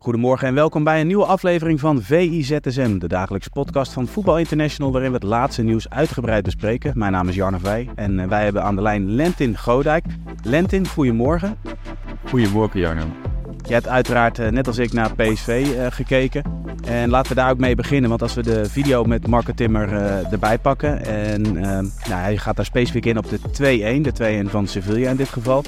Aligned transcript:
Goedemorgen 0.00 0.48
en 0.48 0.54
welkom 0.54 0.84
bij 0.84 1.00
een 1.00 1.06
nieuwe 1.06 1.24
aflevering 1.24 1.80
van 1.80 2.02
VIZSM, 2.02 2.98
de 2.98 3.08
dagelijkse 3.08 3.50
podcast 3.50 3.92
van 3.92 4.06
Voetbal 4.06 4.38
International, 4.38 4.92
waarin 4.92 5.10
we 5.10 5.16
het 5.16 5.26
laatste 5.26 5.62
nieuws 5.62 5.90
uitgebreid 5.90 6.44
bespreken. 6.44 6.98
Mijn 6.98 7.12
naam 7.12 7.28
is 7.28 7.34
Jarno 7.34 7.58
Wij 7.62 7.88
en 7.94 8.20
eh, 8.20 8.28
wij 8.28 8.44
hebben 8.44 8.62
aan 8.62 8.76
de 8.76 8.82
lijn 8.82 9.10
Lentin 9.14 9.58
Godijk. 9.58 10.04
Lentin, 10.42 10.88
goedemorgen. 10.88 11.58
Goedemorgen 12.24 12.80
Jarno. 12.80 13.02
Je 13.66 13.72
hebt 13.72 13.88
uiteraard 13.88 14.38
eh, 14.38 14.48
net 14.48 14.66
als 14.66 14.78
ik 14.78 14.92
naar 14.92 15.14
PSV 15.14 15.66
uh, 15.76 15.86
gekeken. 15.90 16.42
En 16.84 17.10
laten 17.10 17.28
we 17.28 17.40
daar 17.40 17.50
ook 17.50 17.58
mee 17.58 17.74
beginnen, 17.74 18.08
want 18.08 18.22
als 18.22 18.34
we 18.34 18.42
de 18.42 18.64
video 18.64 19.04
met 19.04 19.26
Marco 19.26 19.52
Timmer 19.52 19.92
erbij 20.30 20.58
pakken. 20.58 21.04
En 21.04 21.42
nou, 21.52 21.90
hij 22.08 22.36
gaat 22.36 22.56
daar 22.56 22.64
specifiek 22.64 23.06
in 23.06 23.18
op 23.18 23.28
de 23.28 23.38
2-1, 23.38 24.00
de 24.00 24.44
2-1 24.46 24.50
van 24.50 24.66
Sevilla 24.66 25.10
in 25.10 25.16
dit 25.16 25.28
geval. 25.28 25.64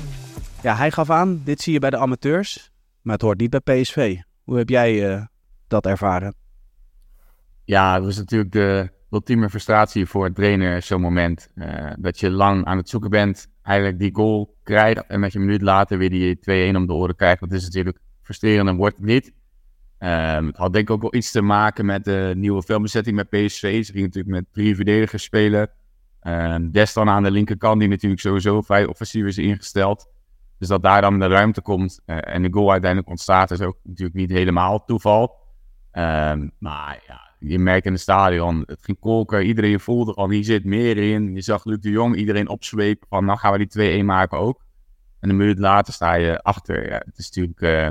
Ja, 0.63 0.77
hij 0.77 0.91
gaf 0.91 1.11
aan, 1.11 1.41
dit 1.45 1.61
zie 1.61 1.73
je 1.73 1.79
bij 1.79 1.91
de 1.91 1.97
amateurs, 1.97 2.70
maar 3.03 3.15
het 3.15 3.23
hoort 3.23 3.41
niet 3.41 3.63
bij 3.63 3.81
PSV. 3.81 4.17
Hoe 4.45 4.59
heb 4.59 4.69
jij 4.69 5.11
uh, 5.11 5.25
dat 5.69 5.87
ervaren? 5.87 6.35
Ja, 7.65 7.95
het 7.95 8.05
was 8.05 8.17
natuurlijk 8.17 8.53
de 8.53 8.91
ultieme 9.11 9.49
frustratie 9.49 10.07
voor 10.07 10.25
het 10.25 10.35
trainer 10.35 10.83
zo'n 10.83 11.01
moment. 11.01 11.51
Uh, 11.55 11.91
dat 11.99 12.21
je 12.21 12.31
lang 12.31 12.65
aan 12.65 12.77
het 12.77 12.89
zoeken 12.89 13.11
bent, 13.11 13.47
eigenlijk 13.63 13.99
die 13.99 14.15
goal 14.15 14.57
krijgt 14.63 15.07
en 15.07 15.21
met 15.21 15.33
je 15.33 15.39
minuut 15.39 15.63
later 15.63 15.99
weer 15.99 16.11
die 16.11 16.39
2-1 16.73 16.77
om 16.77 16.87
de 16.87 16.93
oren 16.93 17.17
krijgt. 17.17 17.41
Dat 17.41 17.53
is 17.53 17.65
natuurlijk 17.65 17.99
frustrerend 18.23 18.69
en 18.69 18.77
wordt 18.77 18.97
het 18.97 19.07
niet. 19.07 19.33
Um, 20.03 20.47
het 20.47 20.57
had 20.57 20.73
denk 20.73 20.89
ik 20.89 20.95
ook 20.95 21.01
wel 21.01 21.15
iets 21.15 21.31
te 21.31 21.43
maken 21.43 21.87
met 21.87 22.05
de 22.05 22.33
nieuwe 22.37 22.63
filmbezetting 22.63 23.17
met 23.17 23.29
PSV. 23.29 23.85
Ze 23.85 23.93
gingen 23.93 24.07
natuurlijk 24.07 24.35
met 24.35 24.45
drie 24.53 24.75
verdedigers 24.77 25.23
spelen. 25.23 25.71
Um, 26.23 26.71
Des 26.71 26.93
dan 26.93 27.09
aan 27.09 27.23
de 27.23 27.31
linkerkant, 27.31 27.81
die 27.81 27.89
natuurlijk 27.89 28.21
sowieso 28.21 28.61
vrij 28.61 28.87
offensief 28.87 29.25
is 29.25 29.39
ingesteld. 29.39 30.09
Dus 30.61 30.69
dat 30.69 30.83
daar 30.83 31.01
dan 31.01 31.19
de 31.19 31.27
ruimte 31.27 31.61
komt 31.61 32.01
uh, 32.07 32.19
en 32.21 32.43
de 32.43 32.53
goal 32.53 32.71
uiteindelijk 32.71 33.11
ontstaat, 33.11 33.51
is 33.51 33.61
ook 33.61 33.79
natuurlijk 33.83 34.17
niet 34.17 34.31
helemaal 34.31 34.85
toeval. 34.85 35.39
Um, 35.93 36.51
maar 36.59 37.03
ja, 37.07 37.35
je 37.39 37.59
merkt 37.59 37.87
in 37.87 37.93
het 37.93 38.01
stadion, 38.01 38.63
het 38.67 38.83
ging 38.83 38.99
kolken. 38.99 39.47
Iedereen 39.47 39.81
voelde 39.81 40.15
al, 40.15 40.31
hier 40.31 40.45
zit 40.45 40.65
meer 40.65 40.97
in. 40.97 41.35
Je 41.35 41.41
zag 41.41 41.65
Luc 41.65 41.79
de 41.79 41.91
Jong 41.91 42.17
iedereen 42.17 42.49
opzwepen 42.49 43.09
van, 43.09 43.25
nou 43.25 43.39
gaan 43.39 43.53
we 43.53 43.67
die 43.67 44.03
2-1 44.03 44.05
maken 44.05 44.39
ook. 44.39 44.65
En 45.21 45.31
een 45.31 45.37
minuut 45.37 45.59
later 45.59 45.93
sta 45.93 46.15
je 46.15 46.43
achter. 46.43 46.89
Ja, 46.89 47.03
het 47.05 47.19
is 47.19 47.31
natuurlijk 47.31 47.61
uh, 47.61 47.89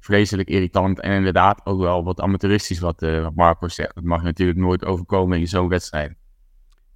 vreselijk 0.00 0.48
irritant 0.48 1.00
en 1.00 1.12
inderdaad 1.12 1.66
ook 1.66 1.80
wel 1.80 2.04
wat 2.04 2.20
amateuristisch 2.20 2.78
wat, 2.78 3.02
uh, 3.02 3.22
wat 3.22 3.34
Marco 3.34 3.68
zegt. 3.68 3.94
Het 3.94 4.04
mag 4.04 4.22
natuurlijk 4.22 4.58
nooit 4.58 4.84
overkomen 4.84 5.38
in 5.38 5.46
zo'n 5.46 5.68
wedstrijd. 5.68 6.14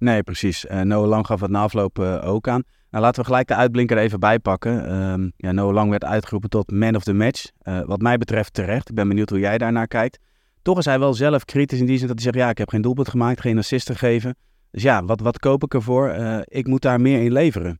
Nee, 0.01 0.23
precies. 0.23 0.65
Uh, 0.65 0.81
Noah 0.81 1.07
Lang 1.07 1.25
gaf 1.25 1.41
het 1.41 1.49
na 1.51 1.61
afloop 1.61 1.99
ook 1.99 2.47
aan. 2.47 2.63
Nou, 2.89 3.03
laten 3.03 3.21
we 3.21 3.27
gelijk 3.27 3.47
de 3.47 3.55
uitblinker 3.55 3.97
er 3.97 4.03
even 4.03 4.19
bij 4.19 4.39
pakken. 4.39 5.01
Um, 5.01 5.31
ja, 5.37 5.51
Noah 5.51 5.73
Lang 5.73 5.89
werd 5.89 6.03
uitgeroepen 6.03 6.49
tot 6.49 6.71
man 6.71 6.95
of 6.95 7.03
the 7.03 7.13
match. 7.13 7.49
Uh, 7.63 7.81
wat 7.85 8.01
mij 8.01 8.17
betreft 8.17 8.53
terecht. 8.53 8.89
Ik 8.89 8.95
ben 8.95 9.07
benieuwd 9.07 9.29
hoe 9.29 9.39
jij 9.39 9.57
daarnaar 9.57 9.87
kijkt. 9.87 10.19
Toch 10.61 10.77
is 10.77 10.85
hij 10.85 10.99
wel 10.99 11.13
zelf 11.13 11.45
kritisch 11.45 11.79
in 11.79 11.85
die 11.85 11.97
zin 11.97 12.07
dat 12.07 12.15
hij 12.15 12.23
zegt... 12.23 12.45
ja, 12.45 12.49
ik 12.49 12.57
heb 12.57 12.69
geen 12.69 12.81
doelpunt 12.81 13.09
gemaakt, 13.09 13.41
geen 13.41 13.57
assist 13.57 13.87
gegeven. 13.87 14.35
Dus 14.71 14.83
ja, 14.83 15.03
wat, 15.03 15.19
wat 15.19 15.39
koop 15.39 15.63
ik 15.63 15.73
ervoor? 15.73 16.09
Ik 16.43 16.67
moet 16.67 16.81
daar 16.81 17.01
meer 17.01 17.21
in 17.23 17.31
leveren. 17.31 17.79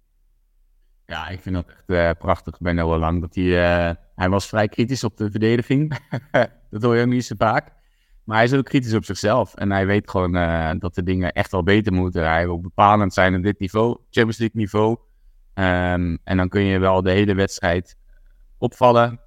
Ja, 1.06 1.28
ik 1.28 1.42
vind 1.42 1.56
dat 1.56 1.66
echt 1.86 2.18
prachtig 2.18 2.58
bij 2.60 2.74
Noah 2.74 3.00
Lang. 3.00 3.22
Dat 3.22 3.36
hij, 3.36 3.98
hij 4.16 4.30
was 4.30 4.48
vrij 4.48 4.68
kritisch 4.68 5.04
op 5.04 5.18
de 5.18 5.32
verdediging. 5.32 5.98
dat 6.72 6.82
hoor 6.82 6.96
je 6.96 7.02
ook 7.02 7.10
niet 7.10 7.26
zo 7.26 7.36
vaak. 7.38 7.72
Maar 8.32 8.40
hij 8.40 8.50
is 8.50 8.56
ook 8.58 8.66
kritisch 8.66 8.94
op 8.94 9.06
zichzelf. 9.06 9.54
En 9.54 9.72
hij 9.72 9.86
weet 9.86 10.10
gewoon 10.10 10.36
uh, 10.36 10.72
dat 10.78 10.96
de 10.96 11.04
dingen 11.04 11.32
echt 11.32 11.52
wel 11.52 11.64
beter 11.64 11.94
moeten. 11.94 12.28
Hij 12.28 12.46
wil 12.46 12.62
bepalend 12.62 13.14
zijn 13.14 13.36
op 13.36 13.44
dit 13.44 13.60
niveau, 13.60 13.98
Champions 14.10 14.38
League 14.38 14.62
niveau. 14.62 14.98
Um, 15.54 16.18
en 16.24 16.38
dan 16.38 16.50
kun 16.50 16.62
je 16.62 16.80
wel 16.80 17.02
de 17.02 17.12
hele 17.12 17.34
wedstrijd 17.34 17.98
opvallen, 18.58 19.20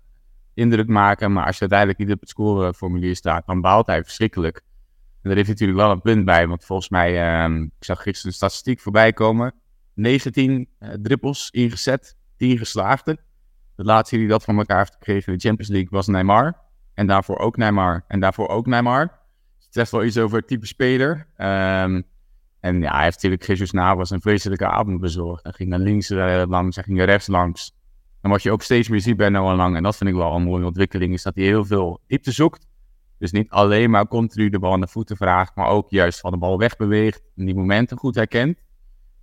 indruk 0.54 0.88
maken. 0.88 1.32
Maar 1.32 1.46
als 1.46 1.54
je 1.54 1.60
uiteindelijk 1.60 1.98
niet 1.98 2.12
op 2.12 2.20
het 2.20 2.28
scoreformulier 2.28 3.16
staat, 3.16 3.46
dan 3.46 3.60
baalt 3.60 3.86
hij 3.86 4.02
verschrikkelijk. 4.02 4.56
En 4.56 5.28
daar 5.28 5.36
heeft 5.36 5.48
natuurlijk 5.48 5.78
wel 5.78 5.90
een 5.90 6.00
punt 6.00 6.24
bij. 6.24 6.46
Want 6.46 6.64
volgens 6.64 6.88
mij, 6.88 7.44
um, 7.44 7.62
ik 7.62 7.84
zag 7.84 8.02
gisteren 8.02 8.30
de 8.30 8.36
statistiek 8.36 8.80
voorbij 8.80 9.12
komen. 9.12 9.54
19 9.94 10.68
uh, 10.78 10.88
dribbels 11.02 11.50
ingezet, 11.50 12.16
10 12.36 12.58
geslaagde. 12.58 13.18
De 13.74 13.84
laatste 13.84 14.16
die 14.16 14.28
dat 14.28 14.44
van 14.44 14.58
elkaar 14.58 14.78
heeft 14.78 14.92
gekregen 14.92 15.32
in 15.32 15.38
de 15.38 15.46
Champions 15.46 15.70
League 15.72 15.90
was 15.90 16.06
Neymar. 16.06 16.63
En 16.94 17.06
daarvoor 17.06 17.38
ook 17.38 17.56
Neymar. 17.56 18.04
En 18.08 18.20
daarvoor 18.20 18.48
ook 18.48 18.66
Neymar. 18.66 19.06
Dus 19.56 19.64
het 19.64 19.74
zegt 19.74 19.90
wel 19.90 20.04
iets 20.04 20.18
over 20.18 20.38
het 20.38 20.46
type 20.46 20.66
speler. 20.66 21.26
Um, 21.36 22.04
en 22.60 22.80
ja, 22.80 22.92
hij 22.92 23.02
heeft 23.02 23.14
natuurlijk 23.14 23.46
Jesus 23.46 23.70
Navas 23.70 24.10
een 24.10 24.20
vreselijke 24.20 24.66
avond 24.66 25.00
bezorgd. 25.00 25.42
Hij 25.42 25.52
ging 25.52 25.68
naar 25.68 25.78
links 25.78 26.10
uh, 26.10 26.42
langs, 26.46 26.74
hij 26.74 26.84
ging 26.84 26.96
naar 26.96 27.06
rechts 27.06 27.26
langs. 27.26 27.74
En 28.20 28.30
wat 28.30 28.42
je 28.42 28.50
ook 28.50 28.62
steeds 28.62 28.88
meer 28.88 29.00
ziet 29.00 29.16
bij 29.16 29.28
Noah 29.28 29.56
Lang, 29.56 29.76
en 29.76 29.82
dat 29.82 29.96
vind 29.96 30.10
ik 30.10 30.16
wel 30.16 30.34
een 30.34 30.42
mooie 30.42 30.64
ontwikkeling, 30.64 31.12
is 31.12 31.22
dat 31.22 31.34
hij 31.34 31.44
heel 31.44 31.64
veel 31.64 32.00
diepte 32.06 32.32
zoekt. 32.32 32.66
Dus 33.18 33.32
niet 33.32 33.50
alleen 33.50 33.90
maar 33.90 34.08
continu 34.08 34.48
de 34.48 34.58
bal 34.58 34.72
aan 34.72 34.80
de 34.80 34.88
voeten 34.88 35.16
vraagt, 35.16 35.54
maar 35.54 35.66
ook 35.66 35.90
juist 35.90 36.20
van 36.20 36.30
de 36.30 36.36
bal 36.36 36.58
wegbeweegt 36.58 37.22
en 37.36 37.44
die 37.44 37.54
momenten 37.54 37.98
goed 37.98 38.14
herkent. 38.14 38.58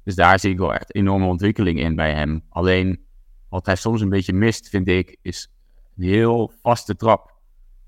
Dus 0.03 0.15
daar 0.15 0.39
zie 0.39 0.51
ik 0.51 0.57
wel 0.57 0.73
echt 0.73 0.95
enorme 0.95 1.25
ontwikkeling 1.25 1.79
in 1.79 1.95
bij 1.95 2.13
hem. 2.13 2.43
Alleen, 2.49 3.05
wat 3.49 3.65
hij 3.65 3.75
soms 3.75 4.01
een 4.01 4.09
beetje 4.09 4.33
mist, 4.33 4.69
vind 4.69 4.87
ik, 4.87 5.17
is 5.21 5.51
een 5.97 6.03
heel 6.03 6.53
vaste 6.61 6.95
trap. 6.95 7.30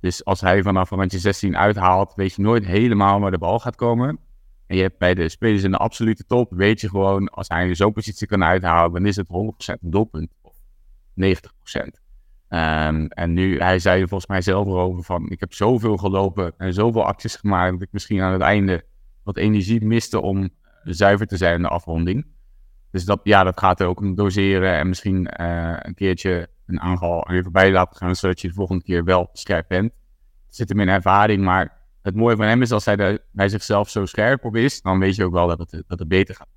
Dus 0.03 0.25
als 0.25 0.41
hij 0.41 0.63
vanaf 0.63 0.89
randje 0.89 1.19
16 1.19 1.57
uithaalt, 1.57 2.13
weet 2.15 2.33
je 2.33 2.41
nooit 2.41 2.65
helemaal 2.65 3.19
waar 3.19 3.31
de 3.31 3.37
bal 3.37 3.59
gaat 3.59 3.75
komen. 3.75 4.19
En 4.67 4.75
je 4.75 4.81
hebt 4.81 4.97
bij 4.97 5.13
de 5.13 5.29
spelers 5.29 5.63
in 5.63 5.71
de 5.71 5.77
absolute 5.77 6.25
top, 6.25 6.51
weet 6.51 6.81
je 6.81 6.89
gewoon, 6.89 7.29
als 7.29 7.47
hij 7.47 7.75
zo'n 7.75 7.93
positie 7.93 8.27
kan 8.27 8.43
uithalen, 8.43 8.93
dan 8.93 9.05
is 9.05 9.15
het 9.15 9.27
100% 9.27 9.29
een 9.81 9.89
doelpunt. 9.89 10.31
Of 10.41 10.55
90%. 10.55 10.55
Um, 12.49 13.07
en 13.07 13.33
nu, 13.33 13.59
hij 13.59 13.79
zei 13.79 14.01
er 14.01 14.07
volgens 14.07 14.29
mij 14.29 14.41
zelf 14.41 14.65
erover 14.67 15.03
van, 15.03 15.29
ik 15.29 15.39
heb 15.39 15.53
zoveel 15.53 15.97
gelopen 15.97 16.53
en 16.57 16.73
zoveel 16.73 17.05
acties 17.05 17.35
gemaakt, 17.35 17.71
dat 17.71 17.81
ik 17.81 17.91
misschien 17.91 18.21
aan 18.21 18.33
het 18.33 18.41
einde 18.41 18.85
wat 19.23 19.37
energie 19.37 19.85
miste 19.85 20.21
om 20.21 20.49
zuiver 20.83 21.27
te 21.27 21.37
zijn 21.37 21.55
in 21.55 21.61
de 21.61 21.67
afronding. 21.67 22.25
Dus 22.91 23.05
dat, 23.05 23.19
ja, 23.23 23.43
dat 23.43 23.59
gaat 23.59 23.79
er 23.79 23.87
ook 23.87 23.99
om 23.99 24.15
doseren 24.15 24.77
en 24.77 24.87
misschien 24.87 25.29
uh, 25.41 25.75
een 25.79 25.93
keertje 25.93 26.49
een 26.73 26.81
aanval 26.81 27.27
er 27.27 27.35
even 27.35 27.51
bij 27.51 27.71
laten 27.71 27.95
gaan, 27.95 28.15
zodat 28.15 28.41
je 28.41 28.47
de 28.47 28.53
volgende 28.53 28.83
keer 28.83 29.03
wel 29.03 29.29
scherp 29.33 29.67
bent. 29.67 29.91
Het 30.45 30.55
zit 30.55 30.69
hem 30.69 30.79
in 30.79 30.89
ervaring, 30.89 31.43
maar 31.43 31.81
het 32.01 32.15
mooie 32.15 32.35
van 32.35 32.45
hem 32.45 32.61
is 32.61 32.71
als 32.71 32.85
hij 32.85 32.95
de, 32.95 33.21
bij 33.31 33.49
zichzelf 33.49 33.89
zo 33.89 34.05
scherp 34.05 34.45
op 34.45 34.55
is, 34.55 34.81
dan 34.81 34.99
weet 34.99 35.15
je 35.15 35.23
ook 35.23 35.33
wel 35.33 35.47
dat 35.47 35.59
het, 35.59 35.83
dat 35.87 35.99
het 35.99 36.07
beter 36.07 36.35
gaat. 36.35 36.47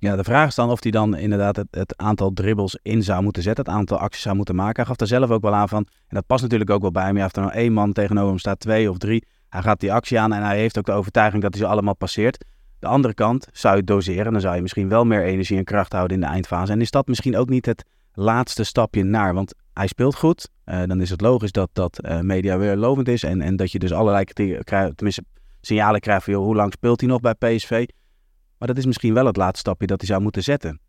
Ja, 0.00 0.16
de 0.16 0.24
vraag 0.24 0.48
is 0.48 0.54
dan 0.54 0.70
of 0.70 0.82
hij 0.82 0.90
dan 0.90 1.16
inderdaad 1.16 1.56
het, 1.56 1.66
het, 1.70 1.96
aantal 1.96 2.32
dribbles 2.32 2.78
in 2.82 3.02
zou 3.02 3.22
moeten 3.22 3.42
zetten, 3.42 3.64
het 3.64 3.74
aantal 3.74 3.98
acties 3.98 4.22
zou 4.22 4.36
moeten 4.36 4.54
maken. 4.54 4.76
Hij 4.76 4.84
gaf 4.84 5.00
er 5.00 5.06
zelf 5.06 5.30
ook 5.30 5.42
wel 5.42 5.54
aan 5.54 5.68
van, 5.68 5.86
en 5.86 6.14
dat 6.14 6.26
past 6.26 6.42
natuurlijk 6.42 6.70
ook 6.70 6.80
wel 6.80 6.90
bij 6.90 7.04
hem, 7.04 7.16
je 7.16 7.22
heeft 7.22 7.36
er 7.36 7.42
nou 7.42 7.54
één 7.54 7.72
man 7.72 7.92
tegenover 7.92 8.28
hem 8.28 8.38
staat, 8.38 8.60
twee 8.60 8.90
of 8.90 8.98
drie. 8.98 9.26
Hij 9.48 9.62
gaat 9.62 9.80
die 9.80 9.92
actie 9.92 10.20
aan 10.20 10.32
en 10.32 10.42
hij 10.42 10.58
heeft 10.58 10.78
ook 10.78 10.86
de 10.86 10.92
overtuiging 10.92 11.42
dat 11.42 11.54
hij 11.54 11.62
ze 11.62 11.68
allemaal 11.68 11.96
passeert. 11.96 12.44
De 12.78 12.86
andere 12.86 13.14
kant 13.14 13.48
zou 13.52 13.76
je 13.76 13.84
doseren, 13.84 14.32
dan 14.32 14.40
zou 14.40 14.54
je 14.54 14.62
misschien 14.62 14.88
wel 14.88 15.04
meer 15.04 15.24
energie 15.24 15.58
en 15.58 15.64
kracht 15.64 15.92
houden 15.92 16.16
in 16.16 16.22
de 16.22 16.28
eindfase. 16.28 16.72
En 16.72 16.80
is 16.80 16.90
dat 16.90 17.06
misschien 17.06 17.36
ook 17.36 17.48
niet 17.48 17.66
het 17.66 17.84
laatste 18.18 18.64
stapje 18.64 19.02
naar? 19.02 19.34
Want 19.34 19.54
hij 19.72 19.86
speelt 19.86 20.14
goed. 20.14 20.48
Uh, 20.66 20.82
dan 20.84 21.00
is 21.00 21.10
het 21.10 21.20
logisch 21.20 21.52
dat, 21.52 21.70
dat 21.72 22.00
uh, 22.04 22.20
media 22.20 22.58
weer 22.58 22.76
lovend 22.76 23.08
is. 23.08 23.22
En, 23.22 23.40
en 23.40 23.56
dat 23.56 23.72
je 23.72 23.78
dus 23.78 23.92
allerlei 23.92 24.24
tenminste, 24.24 25.24
signalen 25.60 26.00
krijgt 26.00 26.24
van 26.24 26.34
hoe 26.34 26.54
lang 26.54 26.72
speelt 26.72 27.00
hij 27.00 27.08
nog 27.08 27.20
bij 27.20 27.34
PSV. 27.34 27.86
Maar 28.58 28.68
dat 28.68 28.76
is 28.76 28.86
misschien 28.86 29.14
wel 29.14 29.26
het 29.26 29.36
laatste 29.36 29.58
stapje 29.58 29.86
dat 29.86 30.00
hij 30.00 30.08
zou 30.08 30.22
moeten 30.22 30.42
zetten. 30.42 30.80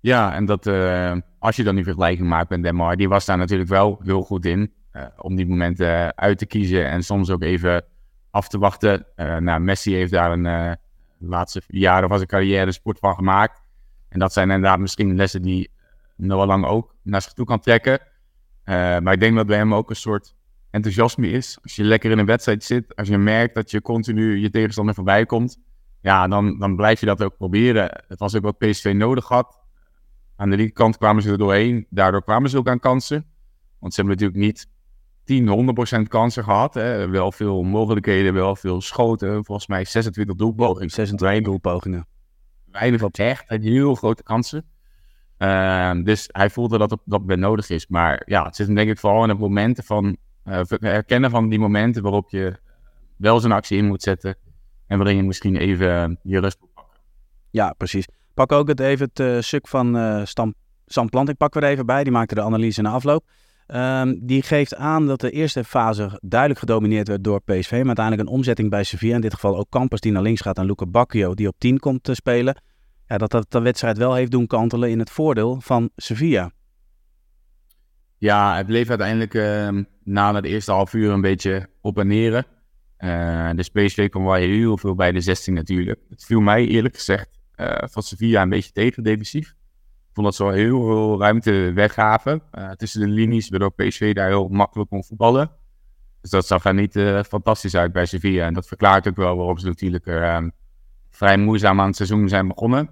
Ja, 0.00 0.34
en 0.34 0.44
dat 0.44 0.66
uh, 0.66 1.16
als 1.38 1.56
je 1.56 1.62
dan 1.62 1.74
die 1.74 1.84
vergelijking 1.84 2.28
maakt 2.28 2.50
met 2.50 2.62
Demar, 2.62 2.96
die 2.96 3.08
was 3.08 3.24
daar 3.24 3.38
natuurlijk 3.38 3.70
wel 3.70 4.00
heel 4.02 4.22
goed 4.22 4.44
in. 4.44 4.72
om 5.16 5.36
die 5.36 5.46
momenten 5.46 6.16
uit 6.16 6.38
te 6.38 6.46
kiezen 6.46 6.88
en 6.88 7.02
soms 7.02 7.30
ook 7.30 7.42
even 7.42 7.84
af 8.30 8.48
te 8.48 8.58
wachten. 8.58 9.06
nou, 9.16 9.60
Messi 9.60 9.94
heeft 9.94 10.12
daar 10.12 10.32
een 10.32 10.76
laatste 11.18 11.62
jaren 11.66 12.08
van 12.08 12.16
zijn 12.16 12.28
carrière 12.28 12.72
sport 12.72 12.98
van 12.98 13.14
gemaakt. 13.14 13.62
En 14.08 14.18
dat 14.18 14.32
zijn 14.32 14.50
inderdaad 14.50 14.78
misschien 14.78 15.16
lessen 15.16 15.42
die 15.42 15.70
Noah 16.16 16.72
ook 16.72 16.94
naar 17.02 17.22
zich 17.22 17.32
toe 17.32 17.46
kan 17.46 17.60
trekken. 17.60 18.00
Uh, 18.64 18.74
maar 18.98 19.12
ik 19.12 19.20
denk 19.20 19.36
dat 19.36 19.46
bij 19.46 19.56
hem 19.56 19.74
ook 19.74 19.90
een 19.90 19.96
soort 19.96 20.34
enthousiasme 20.70 21.30
is. 21.30 21.58
Als 21.62 21.76
je 21.76 21.84
lekker 21.84 22.10
in 22.10 22.18
een 22.18 22.26
wedstrijd 22.26 22.64
zit, 22.64 22.96
als 22.96 23.08
je 23.08 23.18
merkt 23.18 23.54
dat 23.54 23.70
je 23.70 23.82
continu 23.82 24.38
je 24.38 24.50
tegenstander 24.50 24.94
voorbij 24.94 25.26
komt, 25.26 25.58
ja, 26.00 26.28
dan, 26.28 26.58
dan 26.58 26.76
blijf 26.76 27.00
je 27.00 27.06
dat 27.06 27.22
ook 27.22 27.36
proberen. 27.36 28.02
Het 28.08 28.18
was 28.18 28.36
ook 28.36 28.42
wat 28.42 28.58
PSV 28.58 28.92
nodig 28.96 29.28
had. 29.28 29.60
Aan 30.36 30.50
de 30.50 30.56
linkerkant 30.56 30.96
kwamen 30.96 31.22
ze 31.22 31.30
er 31.30 31.38
doorheen. 31.38 31.86
Daardoor 31.90 32.22
kwamen 32.22 32.50
ze 32.50 32.58
ook 32.58 32.68
aan 32.68 32.78
kansen. 32.78 33.26
Want 33.78 33.94
ze 33.94 34.00
hebben 34.00 34.18
natuurlijk 34.18 34.44
niet 34.46 34.68
10, 35.24 36.04
100% 36.04 36.08
kansen 36.08 36.44
gehad. 36.44 36.74
Hè. 36.74 37.08
Wel 37.08 37.32
veel 37.32 37.62
mogelijkheden, 37.62 38.34
wel 38.34 38.56
veel 38.56 38.80
schoten. 38.80 39.44
Volgens 39.44 39.66
mij 39.66 39.84
26 39.84 40.36
doelpogingen. 40.36 40.90
26 40.90 41.44
doelpogingen. 41.44 42.06
Weinig 42.70 43.00
wat 43.00 43.18
echt. 43.18 43.48
Heel 43.48 43.94
grote 43.94 44.22
kansen. 44.22 44.64
Uh, 45.42 45.90
dus 46.04 46.28
hij 46.32 46.50
voelde 46.50 46.78
dat 46.78 46.98
dat 47.04 47.26
bij 47.26 47.36
nodig 47.36 47.70
is. 47.70 47.86
Maar 47.86 48.22
ja, 48.24 48.44
het 48.44 48.56
zit 48.56 48.66
hem 48.66 48.74
denk 48.74 48.90
ik 48.90 48.98
vooral 48.98 49.22
in 49.22 49.28
het 49.28 49.38
momenten 49.38 49.84
van 49.84 50.16
uh, 50.44 50.60
herkennen 50.68 51.30
van 51.30 51.48
die 51.48 51.58
momenten 51.58 52.02
waarop 52.02 52.30
je 52.30 52.56
wel 53.16 53.40
zijn 53.40 53.52
actie 53.52 53.78
in 53.78 53.86
moet 53.86 54.02
zetten. 54.02 54.36
En 54.86 54.98
waarin 54.98 55.16
je 55.16 55.22
misschien 55.22 55.56
even 55.56 56.18
je 56.22 56.40
rust 56.40 56.56
moet 56.60 56.74
pakken. 56.74 56.98
Ja, 57.50 57.74
precies. 57.76 58.08
Pak 58.34 58.52
ook 58.52 58.68
het 58.68 58.80
even 58.80 59.08
het 59.12 59.20
uh, 59.20 59.40
stuk 59.40 59.68
van 59.68 60.20
Stam, 60.26 60.54
Sam 60.86 61.08
Plant. 61.08 61.28
Ik 61.28 61.36
pak 61.36 61.54
er 61.54 61.64
even 61.64 61.86
bij. 61.86 62.02
Die 62.02 62.12
maakte 62.12 62.34
de 62.34 62.42
analyse 62.42 62.82
na 62.82 62.90
afloop. 62.90 63.24
Ehm, 63.66 64.14
die 64.20 64.42
geeft 64.42 64.74
aan 64.74 65.06
dat 65.06 65.20
de 65.20 65.30
eerste 65.30 65.64
fase 65.64 66.18
duidelijk 66.22 66.60
gedomineerd 66.60 67.08
werd 67.08 67.24
door 67.24 67.40
PSV. 67.40 67.70
Maar 67.70 67.86
uiteindelijk 67.86 68.28
een 68.28 68.34
omzetting 68.34 68.70
bij 68.70 68.84
Sevilla. 68.84 69.14
In 69.14 69.20
dit 69.20 69.34
geval 69.34 69.56
ook 69.56 69.68
Campos 69.68 70.00
die 70.00 70.12
naar 70.12 70.22
links 70.22 70.40
gaat 70.40 70.58
en 70.58 70.66
Luca 70.66 70.86
Bacchio 70.86 71.34
die 71.34 71.48
op 71.48 71.54
10 71.58 71.78
komt 71.78 72.04
te 72.04 72.14
spelen. 72.14 72.56
Dat 73.18 73.30
dat 73.30 73.50
de 73.50 73.60
wedstrijd 73.60 73.98
wel 73.98 74.14
heeft 74.14 74.30
doen 74.30 74.46
kantelen 74.46 74.90
in 74.90 74.98
het 74.98 75.10
voordeel 75.10 75.60
van 75.60 75.90
Sevilla. 75.96 76.50
Ja, 78.18 78.56
het 78.56 78.66
bleef 78.66 78.88
uiteindelijk 78.88 79.34
uh, 79.34 79.84
na 80.04 80.34
het 80.34 80.44
eerste 80.44 80.72
half 80.72 80.92
uur 80.92 81.10
een 81.10 81.20
beetje 81.20 81.68
op 81.80 81.98
en 81.98 82.06
neer. 82.06 82.44
Uh, 82.98 83.50
dus 83.50 83.68
PSV 83.68 84.08
kwam 84.08 84.24
wel 84.24 84.34
heel 84.34 84.78
veel 84.78 84.94
bij 84.94 85.12
de 85.12 85.20
16 85.20 85.54
natuurlijk. 85.54 86.00
Het 86.10 86.24
viel 86.24 86.40
mij 86.40 86.66
eerlijk 86.66 86.94
gezegd 86.94 87.40
uh, 87.56 87.76
van 87.78 88.02
Sevilla 88.02 88.42
een 88.42 88.48
beetje 88.48 88.72
tegen 88.72 89.02
defensief. 89.02 89.48
Ik 89.48 90.12
vond 90.12 90.26
dat 90.26 90.36
ze 90.36 90.44
wel 90.44 90.52
heel 90.52 90.82
veel 90.82 91.20
ruimte 91.20 91.72
weggaven 91.74 92.42
uh, 92.52 92.70
tussen 92.70 93.00
de 93.00 93.08
linies, 93.08 93.48
waardoor 93.48 93.72
PSV 93.72 94.14
daar 94.14 94.28
heel 94.28 94.48
makkelijk 94.48 94.90
kon 94.90 95.04
voetballen. 95.04 95.50
Dus 96.20 96.30
dat 96.30 96.46
zag 96.46 96.64
er 96.64 96.74
niet 96.74 96.92
fantastisch 97.28 97.76
uit 97.76 97.92
bij 97.92 98.06
Sevilla. 98.06 98.46
En 98.46 98.54
dat 98.54 98.66
verklaart 98.66 99.08
ook 99.08 99.16
wel 99.16 99.36
waarom 99.36 99.58
ze 99.58 99.66
natuurlijk 99.66 100.06
ehm, 100.06 100.48
vrij 101.10 101.36
moeizaam 101.36 101.80
aan 101.80 101.86
het 101.86 101.96
seizoen 101.96 102.28
zijn 102.28 102.48
begonnen. 102.48 102.90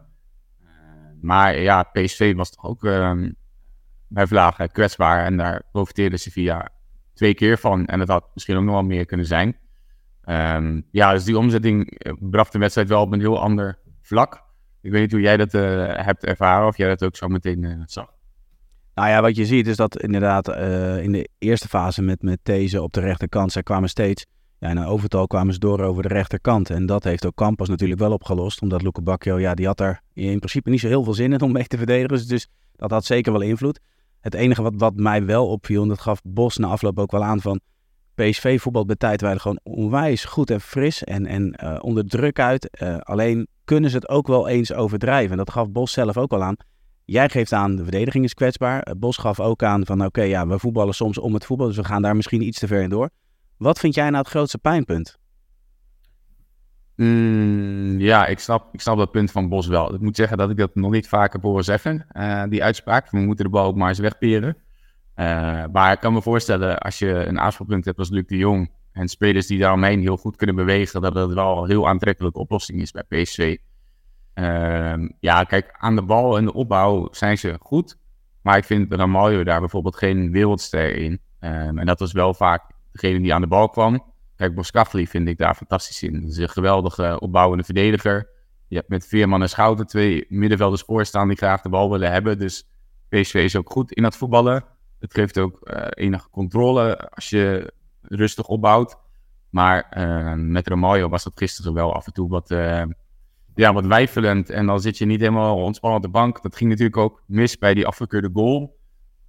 Maar 1.20 1.58
ja, 1.58 1.82
PSV 1.82 2.34
was 2.34 2.50
toch 2.50 2.64
ook 2.64 2.84
ehm, 2.84 3.30
bij 4.08 4.26
Vlagen 4.26 4.70
kwetsbaar. 4.70 5.24
En 5.24 5.36
daar 5.36 5.62
profiteerde 5.72 6.16
Sevilla 6.16 6.68
twee 7.14 7.34
keer 7.34 7.58
van. 7.58 7.86
En 7.86 7.98
dat 7.98 8.08
had 8.08 8.24
misschien 8.34 8.56
ook 8.56 8.64
nog 8.64 8.74
wel 8.74 8.82
meer 8.82 9.04
kunnen 9.04 9.26
zijn. 9.26 9.56
Um, 10.24 10.86
ja, 10.90 11.12
dus 11.12 11.24
die 11.24 11.38
omzetting 11.38 11.90
eh, 11.90 12.12
bracht 12.18 12.52
de 12.52 12.58
wedstrijd 12.58 12.88
wel 12.88 13.02
op 13.02 13.12
een 13.12 13.20
heel 13.20 13.40
ander 13.40 13.78
vlak. 14.02 14.42
Ik 14.80 14.90
weet 14.90 15.00
niet 15.00 15.12
hoe 15.12 15.20
jij 15.20 15.36
dat 15.36 15.54
uh, 15.54 15.62
hebt 15.94 16.24
ervaren 16.24 16.66
of 16.66 16.76
jij 16.76 16.88
dat 16.88 17.04
ook 17.04 17.16
zo 17.16 17.28
meteen 17.28 17.62
uh, 17.62 17.82
zag. 17.86 18.12
Nou 18.94 19.08
ja, 19.08 19.20
wat 19.20 19.36
je 19.36 19.46
ziet 19.46 19.66
is 19.66 19.76
dat 19.76 20.00
inderdaad 20.00 20.48
in 21.02 21.12
de 21.12 21.28
eerste 21.38 21.68
fase 21.68 22.02
met, 22.02 22.22
met 22.22 22.38
deze 22.42 22.82
op 22.82 22.92
de 22.92 23.00
rechterkant, 23.00 23.52
zij 23.52 23.62
kwamen 23.62 23.88
steeds, 23.88 24.26
ja, 24.60 24.68
in 24.68 24.76
een 24.76 24.84
overtal 24.84 25.26
kwamen 25.26 25.52
ze 25.52 25.58
door 25.58 25.80
over 25.80 26.02
de 26.02 26.08
rechterkant. 26.08 26.70
En 26.70 26.86
dat 26.86 27.04
heeft 27.04 27.26
ook 27.26 27.34
Campos 27.34 27.68
natuurlijk 27.68 28.00
wel 28.00 28.12
opgelost, 28.12 28.62
omdat 28.62 28.82
Luca 28.82 29.02
Bacchio, 29.02 29.38
ja, 29.38 29.54
die 29.54 29.66
had 29.66 29.76
daar 29.76 30.02
in 30.14 30.38
principe 30.38 30.70
niet 30.70 30.80
zo 30.80 30.88
heel 30.88 31.04
veel 31.04 31.14
zin 31.14 31.32
in 31.32 31.40
om 31.40 31.52
mee 31.52 31.66
te 31.66 31.76
verdedigen. 31.76 32.28
Dus 32.28 32.48
dat 32.76 32.90
had 32.90 33.04
zeker 33.04 33.32
wel 33.32 33.40
invloed. 33.40 33.80
Het 34.20 34.34
enige 34.34 34.62
wat, 34.62 34.74
wat 34.76 34.94
mij 34.94 35.24
wel 35.24 35.48
opviel, 35.48 35.82
en 35.82 35.88
dat 35.88 36.00
gaf 36.00 36.20
Bos 36.24 36.56
na 36.56 36.68
afloop 36.68 36.98
ook 36.98 37.10
wel 37.10 37.24
aan 37.24 37.40
van... 37.40 37.60
PSV 38.14 38.60
voetbalt 38.60 38.86
bij 38.86 38.96
tijdwijlen 38.96 39.40
gewoon 39.40 39.60
onwijs 39.62 40.24
goed 40.24 40.50
en 40.50 40.60
fris 40.60 41.04
en, 41.04 41.26
en 41.26 41.54
uh, 41.64 41.76
onder 41.80 42.04
druk 42.06 42.38
uit. 42.38 42.78
Uh, 42.82 42.98
alleen 42.98 43.48
kunnen 43.64 43.90
ze 43.90 43.96
het 43.96 44.08
ook 44.08 44.26
wel 44.26 44.48
eens 44.48 44.72
overdrijven. 44.72 45.30
En 45.30 45.36
dat 45.36 45.50
gaf 45.50 45.70
Bos 45.70 45.92
zelf 45.92 46.16
ook 46.16 46.32
al 46.32 46.42
aan. 46.42 46.56
Jij 47.04 47.28
geeft 47.28 47.52
aan, 47.52 47.76
de 47.76 47.82
verdediging 47.82 48.24
is 48.24 48.34
kwetsbaar. 48.34 48.88
Uh, 48.88 48.94
Bos 48.96 49.16
gaf 49.16 49.40
ook 49.40 49.62
aan 49.62 49.86
van 49.86 50.04
oké, 50.04 50.22
ja, 50.22 50.46
we 50.46 50.58
voetballen 50.58 50.94
soms 50.94 51.18
om 51.18 51.34
het 51.34 51.44
voetbal. 51.44 51.66
Dus 51.66 51.76
we 51.76 51.84
gaan 51.84 52.02
daar 52.02 52.16
misschien 52.16 52.42
iets 52.42 52.58
te 52.58 52.66
ver 52.66 52.82
in 52.82 52.90
door. 52.90 53.10
Wat 53.60 53.78
vind 53.78 53.94
jij 53.94 54.04
nou 54.04 54.16
het 54.16 54.28
grootste 54.28 54.58
pijnpunt? 54.58 55.18
Mm, 56.96 57.98
ja, 57.98 58.26
ik 58.26 58.38
snap, 58.38 58.74
ik 58.74 58.80
snap 58.80 58.98
dat 58.98 59.10
punt 59.10 59.30
van 59.30 59.48
Bos 59.48 59.66
wel. 59.66 59.94
Ik 59.94 60.00
moet 60.00 60.16
zeggen 60.16 60.38
dat 60.38 60.50
ik 60.50 60.56
dat 60.56 60.74
nog 60.74 60.90
niet 60.90 61.08
vaker 61.08 61.32
heb 61.32 61.42
horen 61.42 61.64
zeggen, 61.64 62.06
uh, 62.12 62.44
die 62.48 62.64
uitspraak. 62.64 63.10
We 63.10 63.18
moeten 63.18 63.44
de 63.44 63.50
bal 63.50 63.66
ook 63.66 63.76
maar 63.76 63.88
eens 63.88 63.98
wegperen. 63.98 64.56
Uh, 65.16 65.64
maar 65.72 65.92
ik 65.92 66.00
kan 66.00 66.12
me 66.12 66.22
voorstellen, 66.22 66.78
als 66.78 66.98
je 66.98 67.08
een 67.08 67.40
aanspeelpunt 67.40 67.84
hebt 67.84 67.98
als 67.98 68.10
Luc 68.10 68.26
de 68.26 68.36
Jong... 68.36 68.70
en 68.92 69.08
spelers 69.08 69.46
die 69.46 69.58
daaromheen 69.58 70.00
heel 70.00 70.16
goed 70.16 70.36
kunnen 70.36 70.56
bewegen... 70.56 71.00
dat 71.00 71.14
dat 71.14 71.32
wel 71.32 71.62
een 71.62 71.70
heel 71.70 71.88
aantrekkelijke 71.88 72.38
oplossing 72.38 72.80
is 72.80 72.90
bij 72.90 73.04
PSV. 73.08 73.56
Uh, 74.34 75.08
ja, 75.20 75.44
kijk, 75.44 75.76
aan 75.78 75.96
de 75.96 76.02
bal 76.02 76.36
en 76.36 76.44
de 76.44 76.52
opbouw 76.52 77.08
zijn 77.10 77.38
ze 77.38 77.56
goed. 77.60 77.96
Maar 78.42 78.56
ik 78.56 78.64
vind 78.64 78.92
Ramaljo 78.92 79.44
daar 79.44 79.60
bijvoorbeeld 79.60 79.96
geen 79.96 80.32
wereldster 80.32 80.96
in. 80.96 81.20
Um, 81.40 81.78
en 81.78 81.86
dat 81.86 82.00
was 82.00 82.12
wel 82.12 82.34
vaak 82.34 82.62
degene 82.92 83.20
die 83.20 83.34
aan 83.34 83.40
de 83.40 83.46
bal 83.46 83.68
kwam. 83.68 84.04
Kijk, 84.36 84.54
Boskagli 84.54 85.06
vind 85.06 85.28
ik 85.28 85.38
daar 85.38 85.54
fantastisch 85.54 86.02
in. 86.02 86.20
Dat 86.20 86.30
is 86.30 86.36
een 86.36 86.48
geweldige 86.48 87.20
opbouwende 87.20 87.64
verdediger. 87.64 88.28
Je 88.68 88.76
hebt 88.76 88.88
met 88.88 89.06
Veerman 89.06 89.42
en 89.42 89.48
Schouten 89.48 89.86
twee 89.86 90.26
middenvelders 90.28 90.82
voorstaan 90.82 91.28
die 91.28 91.36
graag 91.36 91.60
de 91.60 91.68
bal 91.68 91.90
willen 91.90 92.12
hebben. 92.12 92.38
Dus 92.38 92.68
PSV 93.08 93.34
is 93.34 93.56
ook 93.56 93.70
goed 93.70 93.92
in 93.92 94.04
het 94.04 94.16
voetballen. 94.16 94.64
Het 94.98 95.14
geeft 95.14 95.38
ook 95.38 95.60
uh, 95.62 95.86
enige 95.90 96.30
controle 96.30 97.10
als 97.10 97.30
je 97.30 97.72
rustig 98.02 98.46
opbouwt. 98.46 98.96
Maar 99.50 99.96
uh, 99.96 100.32
met 100.36 100.68
Romario 100.68 101.08
was 101.08 101.24
dat 101.24 101.32
gisteren 101.34 101.74
wel 101.74 101.94
af 101.94 102.06
en 102.06 102.12
toe 102.12 102.28
wat, 102.28 102.50
uh, 102.50 102.82
ja, 103.54 103.72
wat 103.72 103.86
wijfelend. 103.86 104.50
En 104.50 104.66
dan 104.66 104.80
zit 104.80 104.98
je 104.98 105.06
niet 105.06 105.20
helemaal 105.20 105.56
ontspannen 105.56 105.98
op 105.98 106.04
de 106.04 106.10
bank. 106.10 106.42
Dat 106.42 106.56
ging 106.56 106.70
natuurlijk 106.70 106.96
ook 106.96 107.22
mis 107.26 107.58
bij 107.58 107.74
die 107.74 107.86
afgekeurde 107.86 108.30
goal. 108.32 108.79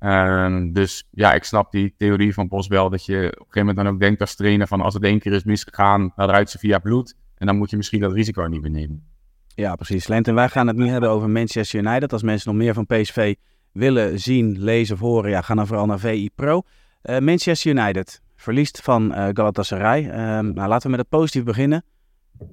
Uh, 0.03 0.73
dus 0.73 1.07
ja, 1.11 1.33
ik 1.33 1.43
snap 1.43 1.71
die 1.71 1.93
theorie 1.97 2.33
van 2.33 2.47
Bos 2.47 2.67
wel. 2.67 2.89
Dat 2.89 3.05
je 3.05 3.15
op 3.15 3.23
een 3.23 3.29
gegeven 3.37 3.59
moment 3.59 3.77
dan 3.77 3.87
ook 3.87 3.99
denkt 3.99 4.21
als 4.21 4.35
trainer 4.35 4.67
van 4.67 4.81
als 4.81 4.93
het 4.93 5.03
één 5.03 5.19
keer 5.19 5.33
is 5.33 5.43
misgegaan, 5.43 6.13
dan 6.15 6.29
ruikt 6.29 6.49
ze 6.49 6.57
via 6.57 6.79
bloed. 6.79 7.15
En 7.35 7.45
dan 7.45 7.57
moet 7.57 7.69
je 7.69 7.77
misschien 7.77 7.99
dat 7.99 8.13
risico 8.13 8.43
niet 8.43 8.61
meer 8.61 8.71
nemen. 8.71 9.05
Ja, 9.47 9.75
precies. 9.75 10.07
Lent 10.07 10.27
en 10.27 10.35
wij 10.35 10.49
gaan 10.49 10.67
het 10.67 10.75
nu 10.75 10.87
hebben 10.87 11.09
over 11.09 11.29
Manchester 11.29 11.79
United. 11.79 12.13
Als 12.13 12.23
mensen 12.23 12.51
nog 12.51 12.61
meer 12.61 12.73
van 12.73 12.85
PSV 12.85 13.35
willen 13.71 14.19
zien, 14.19 14.59
lezen 14.59 14.95
of 14.95 15.01
horen, 15.01 15.29
ja, 15.29 15.41
ga 15.41 15.55
dan 15.55 15.67
vooral 15.67 15.85
naar 15.85 15.99
VI 15.99 16.29
Pro. 16.35 16.61
Uh, 17.03 17.19
Manchester 17.19 17.71
United 17.71 18.21
verliest 18.35 18.81
van 18.81 19.11
uh, 19.11 19.27
Galatasaray. 19.33 20.03
Uh, 20.03 20.11
nou, 20.39 20.67
laten 20.67 20.81
we 20.81 20.89
met 20.89 20.99
het 20.99 21.09
positief 21.09 21.43
beginnen. 21.43 21.83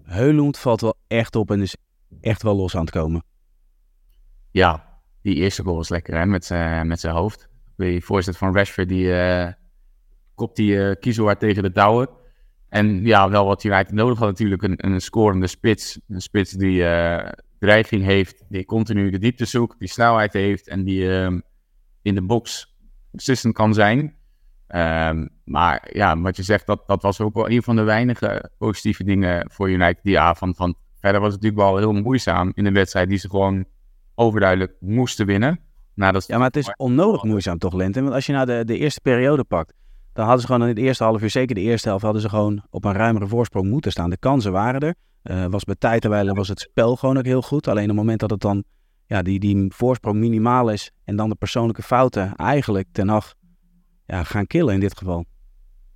Heulund 0.03 0.59
valt 0.59 0.81
wel 0.81 0.97
echt 1.06 1.37
op 1.37 1.51
en 1.51 1.61
is 1.61 1.77
echt 2.21 2.43
wel 2.43 2.56
los 2.56 2.77
aan 2.77 2.81
het 2.81 2.91
komen. 2.91 3.23
Ja, 4.51 4.88
die 5.29 5.43
eerste 5.43 5.63
goal 5.63 5.77
was 5.77 5.89
lekker 5.89 6.19
hè, 6.19 6.27
met 6.27 6.45
zijn 6.45 6.87
met 6.87 7.01
zijn 7.01 7.15
hoofd. 7.15 7.49
Die 7.77 8.05
voorzet 8.05 8.37
van 8.37 8.55
Rashford, 8.55 8.89
die 8.89 9.05
uh, 9.05 9.49
kopt 10.35 10.57
die 10.57 10.73
uh, 10.73 11.31
tegen 11.31 11.63
de 11.63 11.73
touwen. 11.73 12.09
En 12.69 13.05
ja, 13.05 13.31
wel 13.31 13.47
wat 13.47 13.65
United 13.65 13.93
nodig 13.93 14.19
had 14.19 14.29
natuurlijk, 14.29 14.63
een, 14.63 14.87
een 14.87 15.01
scorende 15.01 15.47
spits. 15.47 16.01
Een 16.09 16.21
spits 16.21 16.53
die 16.53 16.81
uh, 16.81 17.29
dreiging 17.59 18.05
heeft, 18.05 18.45
die 18.49 18.65
continu 18.65 19.11
de 19.11 19.19
diepte 19.19 19.45
zoekt, 19.45 19.79
die 19.79 19.89
snelheid 19.89 20.33
heeft 20.33 20.69
en 20.69 20.85
die 20.85 21.03
uh, 21.03 21.39
in 22.03 22.15
de 22.15 22.23
box 22.23 22.77
consistent 23.11 23.55
kan 23.55 23.75
zijn. 23.75 24.17
Um, 24.69 25.29
maar 25.45 25.89
ja, 25.93 26.21
wat 26.21 26.37
je 26.37 26.43
zegt, 26.43 26.67
dat, 26.67 26.87
dat 26.87 27.03
was 27.03 27.21
ook 27.21 27.35
wel 27.35 27.51
een 27.51 27.63
van 27.63 27.77
de 27.77 27.83
weinige 27.83 28.51
positieve 28.59 29.05
dingen 29.05 29.51
voor 29.51 29.71
United 29.71 30.03
die 30.03 30.19
avond. 30.19 30.57
Van, 30.57 30.75
verder 31.01 31.21
was 31.21 31.33
het 31.33 31.43
natuurlijk 31.43 31.71
wel 31.71 31.79
heel 31.79 32.03
moeizaam 32.03 32.53
in 32.55 32.67
een 32.67 32.73
wedstrijd 32.73 33.09
die 33.09 33.19
ze 33.19 33.29
gewoon 33.29 33.67
overduidelijk 34.19 34.76
moesten 34.81 35.26
winnen. 35.26 35.61
Nadat... 35.94 36.26
Ja, 36.26 36.37
maar 36.37 36.47
het 36.47 36.56
is 36.56 36.75
onnodig 36.76 37.23
moeizaam 37.23 37.59
toch, 37.59 37.75
Lente? 37.75 38.03
Want 38.03 38.15
als 38.15 38.26
je 38.26 38.32
nou 38.32 38.47
de, 38.47 38.65
de 38.65 38.79
eerste 38.79 39.00
periode 39.00 39.44
pakt, 39.44 39.75
dan 40.12 40.25
hadden 40.25 40.41
ze 40.41 40.47
gewoon 40.47 40.62
in 40.62 40.69
het 40.69 40.79
eerste 40.85 41.05
half 41.05 41.23
uur, 41.23 41.31
zeker 41.31 41.55
de 41.55 41.61
eerste 41.61 41.89
helft, 41.89 42.05
hadden 42.05 42.22
ze 42.22 42.29
gewoon 42.29 42.63
op 42.70 42.84
een 42.84 42.93
ruimere 42.93 43.27
voorsprong 43.27 43.69
moeten 43.69 43.91
staan. 43.91 44.10
De 44.10 44.17
kansen 44.17 44.53
waren 44.53 44.81
er. 44.81 44.94
Uh, 45.22 45.46
was 45.46 45.65
bij 45.65 45.75
tijd 45.79 46.01
terwijl 46.01 46.34
was 46.34 46.48
het 46.48 46.60
spel 46.60 46.96
gewoon 46.96 47.19
ook 47.19 47.25
heel 47.25 47.43
goed. 47.43 47.69
Alleen 47.69 47.82
op 47.82 47.89
het 47.89 47.96
moment 47.96 48.20
dat 48.20 48.31
het 48.31 48.41
dan 48.41 48.65
ja, 49.06 49.22
die, 49.22 49.39
die 49.39 49.72
voorsprong 49.75 50.19
minimaal 50.19 50.70
is 50.70 50.93
en 51.05 51.17
dan 51.17 51.29
de 51.29 51.34
persoonlijke 51.34 51.82
fouten 51.82 52.34
eigenlijk 52.37 52.89
ten 52.93 53.08
acht 53.08 53.37
ja, 54.06 54.25
gaan 54.25 54.46
killen 54.46 54.75
in 54.75 54.81
dit 54.81 54.98
geval. 54.98 55.25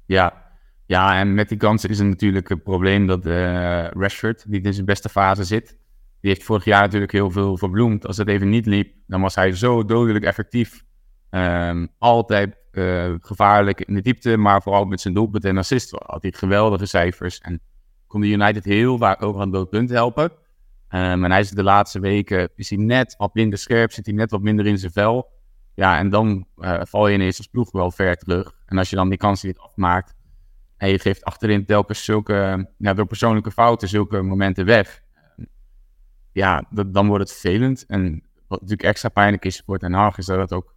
Ja. 0.07 0.43
ja, 0.87 1.19
en 1.19 1.35
met 1.35 1.49
die 1.49 1.59
kansen 1.59 1.91
is 1.91 1.99
het 1.99 2.09
natuurlijk 2.09 2.50
een 2.50 2.62
probleem 2.62 3.07
dat 3.07 3.26
uh, 3.26 3.88
Rashford 3.88 4.45
niet 4.49 4.64
in 4.64 4.75
zijn 4.75 4.87
beste 4.87 5.09
fase 5.09 5.45
zit. 5.45 5.76
Die 6.23 6.31
heeft 6.31 6.43
vorig 6.43 6.64
jaar 6.64 6.83
natuurlijk 6.83 7.12
heel 7.12 7.31
veel 7.31 7.59
verbloemd. 7.59 8.07
Als 8.07 8.17
het 8.17 8.29
even 8.29 8.49
niet 8.49 8.67
liep, 8.67 8.95
dan 9.07 9.21
was 9.21 9.35
hij 9.35 9.52
zo 9.52 9.85
dodelijk 9.85 10.25
effectief. 10.25 10.85
Um, 11.31 11.88
altijd 11.99 12.57
uh, 12.73 13.14
gevaarlijk 13.21 13.81
in 13.81 13.95
de 13.95 14.00
diepte, 14.00 14.37
maar 14.37 14.62
vooral 14.62 14.85
met 14.85 15.00
zijn 15.00 15.14
doelpunt 15.14 15.45
en 15.45 15.59
assist 15.59 15.91
had 15.91 16.23
hij 16.23 16.33
geweldige 16.33 16.87
cijfers. 16.87 17.38
En 17.38 17.61
kon 18.07 18.21
de 18.21 18.26
United 18.26 18.64
heel 18.64 18.99
vaak 18.99 19.23
over 19.23 19.41
aan 19.41 19.47
het 19.47 19.55
doelpunt 19.55 19.91
helpen. 19.91 20.25
Um, 20.25 21.25
en 21.25 21.31
hij 21.31 21.41
is 21.41 21.50
de 21.50 21.62
laatste 21.62 22.00
weken 22.00 22.49
is 22.55 22.71
hij 22.71 22.79
net 22.79 23.14
wat 23.17 23.35
minder 23.35 23.59
scherp, 23.59 23.93
zit 23.93 24.07
hij 24.07 24.14
net 24.14 24.31
wat 24.31 24.43
minder 24.43 24.67
in 24.67 24.79
zijn 24.79 24.93
vel. 24.93 25.31
Ja, 25.75 25.99
en 25.99 26.11
dan 26.11 26.47
uh, 26.57 26.81
val 26.83 27.09
je 27.09 27.14
ineens 27.14 27.38
als 27.38 27.47
ploeg 27.47 27.73
wel 27.73 27.91
ver 27.91 28.17
terug. 28.17 28.52
En 28.67 28.79
als 28.79 28.91
je 28.91 28.97
dan 28.97 29.09
die 29.09 29.19
kans 29.19 29.43
niet 29.43 29.59
afmaakt 29.59 30.14
en 30.76 30.88
je 30.88 30.99
geeft 30.99 31.25
achterin 31.25 31.67
telkens 31.67 32.05
zulke, 32.05 32.71
door 32.79 33.07
persoonlijke 33.07 33.50
fouten 33.50 33.88
zulke 33.88 34.23
momenten 34.23 34.64
weg 34.64 35.01
ja, 36.33 36.65
dan 36.87 37.07
wordt 37.07 37.29
het 37.29 37.39
vervelend. 37.39 37.85
En 37.87 38.23
wat 38.49 38.61
natuurlijk 38.61 38.89
extra 38.89 39.09
pijnlijk 39.09 39.45
is 39.45 39.62
voor 39.67 39.79
Den 39.79 39.93
Haag, 39.93 40.19
is 40.19 40.27
dat 40.27 40.39
het 40.39 40.53
ook 40.53 40.75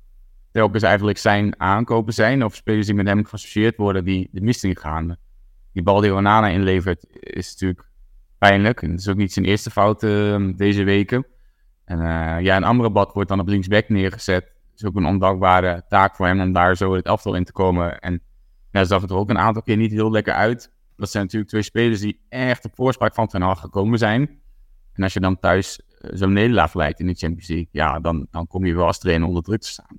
telkens 0.52 0.84
eigenlijk 0.84 1.18
zijn 1.18 1.60
aankopen 1.60 2.14
zijn. 2.14 2.44
Of 2.44 2.56
spelers 2.56 2.86
die 2.86 2.96
met 2.96 3.08
hem 3.08 3.26
geassocieerd 3.26 3.78
worden, 3.78 4.04
die 4.04 4.30
de 4.32 4.42
mist 4.42 4.68
gaan. 4.80 5.18
Die 5.74 5.84
bal 5.84 6.02
die 6.02 6.14
Onana 6.14 6.48
inlevert, 6.48 7.06
is 7.20 7.52
natuurlijk 7.52 7.90
pijnlijk. 8.38 8.82
En 8.82 8.92
het 8.92 9.00
is 9.00 9.08
ook 9.08 9.16
niet 9.16 9.34
zijn 9.34 9.46
eerste 9.46 9.72
fout 9.72 10.04
uh, 10.04 10.50
deze 10.56 10.84
weken. 10.84 11.26
En 11.86 12.00
uh, 12.00 12.40
ja, 12.42 12.56
een 12.56 12.64
Amrabat 12.64 13.14
wordt 13.14 13.30
dan 13.30 13.40
op 13.40 13.48
linksback 13.48 13.90
neergezet. 13.90 14.44
Het 14.44 14.84
is 14.84 14.86
ook 14.86 14.96
een 14.96 15.06
ondankbare 15.06 15.86
taak 15.88 16.16
voor 16.16 16.26
hem 16.26 16.42
om 16.42 16.54
daar 16.54 16.78
zo 16.78 16.94
het 16.94 17.06
elftal 17.06 17.36
in 17.36 17.44
te 17.44 17.52
komen. 17.52 18.00
En 18.00 18.22
ja, 18.72 18.84
zag 18.84 19.02
het 19.02 19.10
er 19.10 19.16
ook 19.16 19.30
een 19.30 19.38
aantal 19.38 19.62
keer 19.62 19.78
niet 19.78 19.92
heel 19.92 20.12
lekker 20.12 20.34
uit. 20.34 20.72
Dat 20.96 21.10
zijn 21.10 21.24
natuurlijk 21.24 21.52
twee 21.52 21.62
spelers 21.62 22.00
die 22.00 22.20
echt 22.30 22.66
op 22.66 22.76
voorspraak 22.76 23.14
van 23.14 23.28
Ten 23.28 23.42
Hag 23.42 23.60
gekomen 23.60 23.98
zijn. 23.98 24.40
En 24.96 25.04
als 25.04 25.14
je 25.14 25.20
dan 25.20 25.40
thuis 25.40 25.80
eh, 25.80 26.10
zo'n 26.14 26.34
nederlaag 26.34 26.74
leidt 26.74 27.00
in 27.00 27.08
de 27.08 27.14
Champions 27.14 27.48
League, 27.48 27.68
ja, 27.72 28.00
dan, 28.00 28.28
dan 28.32 28.48
kom 28.48 28.66
je 28.66 28.76
wel 28.76 28.86
als 28.86 29.00
trainer 29.00 29.28
onder 29.28 29.44
druk 29.44 29.62
te 29.62 29.68
staan. 29.68 29.98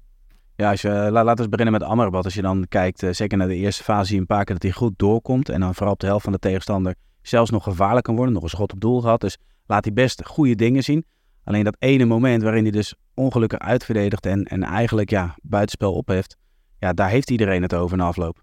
Ja, 0.56 0.70
als 0.70 0.82
je, 0.82 0.88
laten 0.88 1.44
we 1.44 1.50
beginnen 1.50 1.80
met 1.80 1.82
Amrabat. 1.82 2.24
Als 2.24 2.34
je 2.34 2.42
dan 2.42 2.66
kijkt, 2.68 3.06
zeker 3.10 3.38
naar 3.38 3.48
de 3.48 3.54
eerste 3.54 3.82
fase, 3.82 4.04
zie 4.06 4.14
je 4.14 4.20
een 4.20 4.26
paar 4.26 4.44
keer 4.44 4.54
dat 4.54 4.62
hij 4.62 4.72
goed 4.72 4.92
doorkomt. 4.96 5.48
En 5.48 5.60
dan 5.60 5.74
vooral 5.74 5.92
op 5.92 6.00
de 6.00 6.06
helft 6.06 6.24
van 6.24 6.32
de 6.32 6.38
tegenstander 6.38 6.94
zelfs 7.22 7.50
nog 7.50 7.62
gevaarlijk 7.62 8.04
kan 8.04 8.16
worden. 8.16 8.34
Nog 8.34 8.42
een 8.42 8.48
schot 8.48 8.72
op 8.72 8.80
doel 8.80 9.00
gehad. 9.00 9.20
Dus 9.20 9.38
laat 9.66 9.84
hij 9.84 9.92
best 9.92 10.26
goede 10.26 10.54
dingen 10.54 10.82
zien. 10.82 11.04
Alleen 11.44 11.64
dat 11.64 11.76
ene 11.78 12.04
moment 12.04 12.42
waarin 12.42 12.62
hij 12.62 12.72
dus 12.72 12.94
ongelukkig 13.14 13.58
uitverdedigt 13.58 14.26
en, 14.26 14.44
en 14.44 14.62
eigenlijk 14.62 15.10
ja, 15.10 15.36
buitenspel 15.42 15.92
opheft. 15.92 16.36
Ja, 16.78 16.92
daar 16.92 17.08
heeft 17.08 17.30
iedereen 17.30 17.62
het 17.62 17.74
over 17.74 17.96
na 17.96 18.04
afloop. 18.04 18.42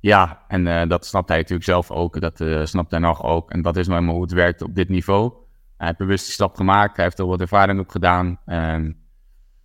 Ja, 0.00 0.44
en 0.48 0.66
uh, 0.66 0.86
dat 0.88 1.06
snapt 1.06 1.28
hij 1.28 1.36
natuurlijk 1.36 1.64
zelf 1.64 1.90
ook. 1.90 2.20
Dat 2.20 2.40
uh, 2.40 2.64
snapt 2.64 2.90
hij 2.90 3.00
nog 3.00 3.22
ook. 3.22 3.50
En 3.50 3.62
dat 3.62 3.76
is 3.76 3.86
nou 3.86 4.06
hoe 4.06 4.22
het 4.22 4.32
werkt 4.32 4.62
op 4.62 4.74
dit 4.74 4.88
niveau. 4.88 5.32
Hij 5.76 5.86
heeft 5.86 5.98
bewust 5.98 6.24
die 6.24 6.34
stap 6.34 6.56
gemaakt. 6.56 6.96
Hij 6.96 7.04
heeft 7.04 7.18
er 7.18 7.26
wat 7.26 7.40
ervaring 7.40 7.80
op 7.80 7.88
gedaan. 7.88 8.40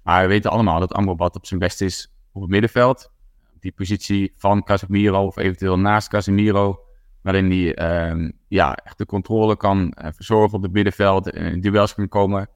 Maar 0.03 0.21
we 0.21 0.27
weten 0.27 0.51
allemaal 0.51 0.79
dat 0.79 0.93
Amrabat 0.93 1.35
op 1.35 1.45
zijn 1.45 1.59
best 1.59 1.81
is 1.81 2.13
op 2.31 2.41
het 2.41 2.49
middenveld. 2.49 3.11
Die 3.59 3.71
positie 3.71 4.33
van 4.35 4.63
Casemiro 4.63 5.25
of 5.25 5.37
eventueel 5.37 5.79
naast 5.79 6.07
Casemiro. 6.07 6.79
Waarin 7.21 7.51
hij 7.51 8.09
um, 8.09 8.31
ja, 8.47 8.75
echt 8.75 8.97
de 8.97 9.05
controle 9.05 9.57
kan 9.57 9.97
uh, 10.01 10.07
verzorgen 10.11 10.57
op 10.57 10.63
het 10.63 10.71
middenveld. 10.71 11.29
En 11.29 11.61
duels 11.61 11.95
kan 11.95 12.07
komen. 12.07 12.49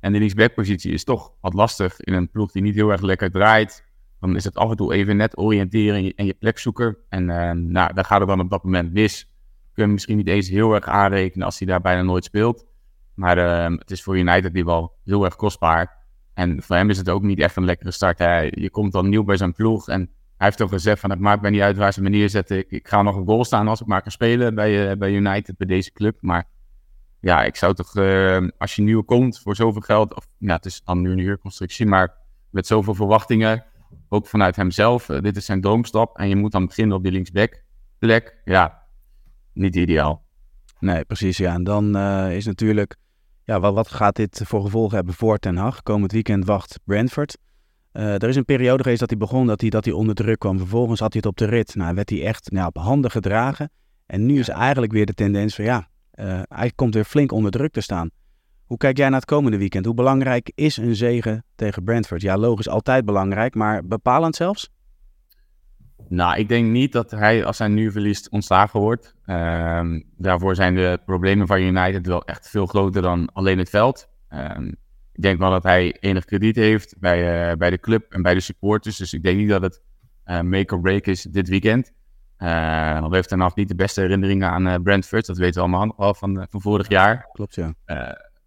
En 0.00 0.12
de 0.12 0.18
linksbackpositie 0.18 0.92
is 0.92 1.04
toch 1.04 1.32
wat 1.40 1.54
lastig 1.54 2.00
in 2.00 2.12
een 2.12 2.30
ploeg 2.30 2.52
die 2.52 2.62
niet 2.62 2.74
heel 2.74 2.90
erg 2.90 3.00
lekker 3.00 3.30
draait 3.30 3.84
dan 4.22 4.36
is 4.36 4.44
het 4.44 4.56
af 4.56 4.70
en 4.70 4.76
toe 4.76 4.94
even 4.94 5.16
net 5.16 5.38
oriënteren 5.38 6.14
en 6.14 6.26
je, 6.26 6.34
plek 6.34 6.58
zoeken. 6.58 6.96
En 7.08 7.22
uh, 7.28 7.50
nou, 7.50 7.94
daar 7.94 8.04
gaat 8.04 8.18
het 8.18 8.28
dan 8.28 8.40
op 8.40 8.50
dat 8.50 8.64
moment 8.64 8.92
mis. 8.92 9.30
Kun 9.72 9.86
je 9.86 9.92
misschien 9.92 10.16
niet 10.16 10.28
eens 10.28 10.48
heel 10.48 10.74
erg 10.74 10.84
aanrekenen 10.84 11.46
als 11.46 11.58
hij 11.58 11.68
daar 11.68 11.80
bijna 11.80 12.02
nooit 12.02 12.24
speelt. 12.24 12.66
Maar 13.14 13.38
uh, 13.38 13.78
het 13.78 13.90
is 13.90 14.02
voor 14.02 14.18
United 14.18 14.54
die 14.54 14.64
wel 14.64 14.92
heel 15.04 15.24
erg 15.24 15.36
kostbaar. 15.36 15.96
En 16.34 16.62
voor 16.62 16.76
hem 16.76 16.90
is 16.90 16.98
het 16.98 17.08
ook 17.08 17.22
niet 17.22 17.38
echt 17.38 17.56
een 17.56 17.64
lekkere 17.64 17.90
start. 17.90 18.18
Je 18.50 18.68
komt 18.70 18.92
dan 18.92 19.08
nieuw 19.08 19.24
bij 19.24 19.36
zijn 19.36 19.52
ploeg 19.52 19.88
en 19.88 20.00
hij 20.36 20.46
heeft 20.46 20.62
ook 20.62 20.68
gezegd 20.68 21.00
van 21.00 21.10
het 21.10 21.18
maakt 21.18 21.42
mij 21.42 21.50
niet 21.50 21.60
uit 21.60 21.76
waar 21.76 21.92
ze 21.92 22.02
me 22.02 22.08
neerzetten. 22.08 22.58
Ik, 22.58 22.70
ik 22.70 22.88
ga 22.88 23.02
nog 23.02 23.16
een 23.16 23.26
goal 23.26 23.44
staan 23.44 23.68
als 23.68 23.80
ik 23.80 23.86
maar 23.86 24.02
kan 24.02 24.12
spelen 24.12 24.54
bij, 24.54 24.90
uh, 24.90 24.96
bij 24.96 25.12
United, 25.12 25.56
bij 25.56 25.66
deze 25.66 25.92
club. 25.92 26.16
Maar 26.20 26.44
ja, 27.20 27.44
ik 27.44 27.56
zou 27.56 27.74
toch, 27.74 27.96
uh, 27.96 28.48
als 28.58 28.76
je 28.76 28.82
nieuw 28.82 29.02
komt 29.02 29.40
voor 29.40 29.56
zoveel 29.56 29.80
geld, 29.80 30.14
of 30.14 30.26
het 30.38 30.64
is 30.64 30.82
dan 30.84 31.00
nu 31.00 31.10
een 31.10 31.18
huurconstructie, 31.18 31.86
maar 31.86 32.14
met 32.50 32.66
zoveel 32.66 32.94
verwachtingen, 32.94 33.64
ook 34.12 34.26
vanuit 34.26 34.56
hemzelf. 34.56 35.08
Uh, 35.08 35.20
dit 35.20 35.36
is 35.36 35.44
zijn 35.44 35.60
droomstap. 35.60 36.18
En 36.18 36.28
je 36.28 36.36
moet 36.36 36.52
dan 36.52 36.66
beginnen 36.66 36.96
op 36.96 37.02
die 37.02 37.12
linksback 37.12 37.62
plek. 37.98 38.40
Ja, 38.44 38.82
niet 39.52 39.76
ideaal. 39.76 40.24
Nee, 40.78 41.04
precies. 41.04 41.36
Ja, 41.36 41.54
en 41.54 41.64
dan 41.64 41.96
uh, 41.96 42.36
is 42.36 42.46
natuurlijk, 42.46 42.96
ja, 43.44 43.60
wat, 43.60 43.74
wat 43.74 43.88
gaat 43.88 44.16
dit 44.16 44.40
voor 44.44 44.62
gevolgen 44.62 44.96
hebben 44.96 45.14
voor 45.14 45.38
Ten 45.38 45.56
Hag? 45.56 45.82
Komend 45.82 46.12
weekend 46.12 46.44
wacht 46.44 46.78
Brentford. 46.84 47.38
Uh, 47.92 48.14
er 48.14 48.28
is 48.28 48.36
een 48.36 48.44
periode 48.44 48.82
geweest 48.82 49.00
dat 49.00 49.10
hij 49.10 49.18
begon 49.18 49.46
dat 49.46 49.60
hij, 49.60 49.70
dat 49.70 49.84
hij 49.84 49.94
onder 49.94 50.14
druk 50.14 50.38
kwam. 50.38 50.58
Vervolgens 50.58 51.00
had 51.00 51.12
hij 51.12 51.22
het 51.24 51.30
op 51.30 51.36
de 51.36 51.56
rit. 51.56 51.74
Nou, 51.74 51.94
werd 51.94 52.10
hij 52.10 52.26
echt 52.26 52.50
nou, 52.50 52.66
op 52.66 52.76
handen 52.76 53.10
gedragen. 53.10 53.70
En 54.06 54.26
nu 54.26 54.38
is 54.38 54.48
eigenlijk 54.48 54.92
weer 54.92 55.06
de 55.06 55.14
tendens 55.14 55.54
van 55.54 55.64
ja, 55.64 55.88
uh, 56.14 56.40
hij 56.48 56.72
komt 56.74 56.94
weer 56.94 57.04
flink 57.04 57.32
onder 57.32 57.50
druk 57.50 57.72
te 57.72 57.80
staan. 57.80 58.10
Hoe 58.72 58.80
kijk 58.80 58.96
jij 58.96 59.08
naar 59.08 59.20
het 59.20 59.28
komende 59.28 59.58
weekend? 59.58 59.84
Hoe 59.84 59.94
belangrijk 59.94 60.52
is 60.54 60.76
een 60.76 60.96
zegen 60.96 61.44
tegen 61.54 61.84
Brentford? 61.84 62.22
Ja, 62.22 62.36
logisch 62.36 62.68
altijd 62.68 63.04
belangrijk, 63.04 63.54
maar 63.54 63.86
bepalend 63.86 64.36
zelfs? 64.36 64.70
Nou, 66.08 66.38
ik 66.38 66.48
denk 66.48 66.70
niet 66.70 66.92
dat 66.92 67.10
hij, 67.10 67.44
als 67.44 67.58
hij 67.58 67.68
nu 67.68 67.90
verliest, 67.90 68.30
ontslagen 68.30 68.80
wordt. 68.80 69.14
Uh, 69.26 69.80
daarvoor 70.16 70.54
zijn 70.54 70.74
de 70.74 71.00
problemen 71.04 71.46
van 71.46 71.60
United 71.60 72.06
wel 72.06 72.24
echt 72.24 72.50
veel 72.50 72.66
groter 72.66 73.02
dan 73.02 73.32
alleen 73.32 73.58
het 73.58 73.70
veld. 73.70 74.08
Uh, 74.30 74.50
ik 75.12 75.22
denk 75.22 75.38
wel 75.38 75.50
dat 75.50 75.62
hij 75.62 75.96
enig 76.00 76.24
krediet 76.24 76.56
heeft 76.56 76.98
bij, 76.98 77.50
uh, 77.50 77.56
bij 77.56 77.70
de 77.70 77.80
club 77.80 78.12
en 78.12 78.22
bij 78.22 78.34
de 78.34 78.40
supporters. 78.40 78.96
Dus 78.96 79.12
ik 79.12 79.22
denk 79.22 79.38
niet 79.38 79.48
dat 79.48 79.62
het 79.62 79.82
uh, 80.26 80.40
make 80.40 80.74
or 80.74 80.80
break 80.80 81.06
is 81.06 81.22
dit 81.22 81.48
weekend. 81.48 81.92
Uh, 82.38 83.08
we 83.08 83.14
heeft 83.14 83.36
nog 83.36 83.54
niet 83.54 83.68
de 83.68 83.74
beste 83.74 84.00
herinneringen 84.00 84.50
aan 84.50 84.82
Brentford. 84.82 85.26
Dat 85.26 85.38
weten 85.38 85.54
we 85.54 85.68
allemaal 85.68 85.94
al 85.96 86.14
van, 86.14 86.46
van 86.50 86.60
vorig 86.60 86.88
jaar. 86.88 87.28
Klopt, 87.32 87.54
ja. 87.54 87.74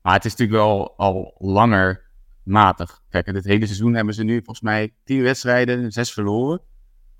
Maar 0.05 0.13
het 0.13 0.25
is 0.25 0.35
natuurlijk 0.35 0.59
wel 0.59 0.93
al 0.97 1.35
langer 1.37 2.01
matig. 2.43 3.01
Kijk, 3.09 3.33
dit 3.33 3.45
hele 3.45 3.65
seizoen 3.65 3.93
hebben 3.93 4.13
ze 4.13 4.23
nu 4.23 4.35
volgens 4.35 4.61
mij 4.61 4.93
tien 5.03 5.21
wedstrijden, 5.21 5.91
zes 5.91 6.13
verloren. 6.13 6.61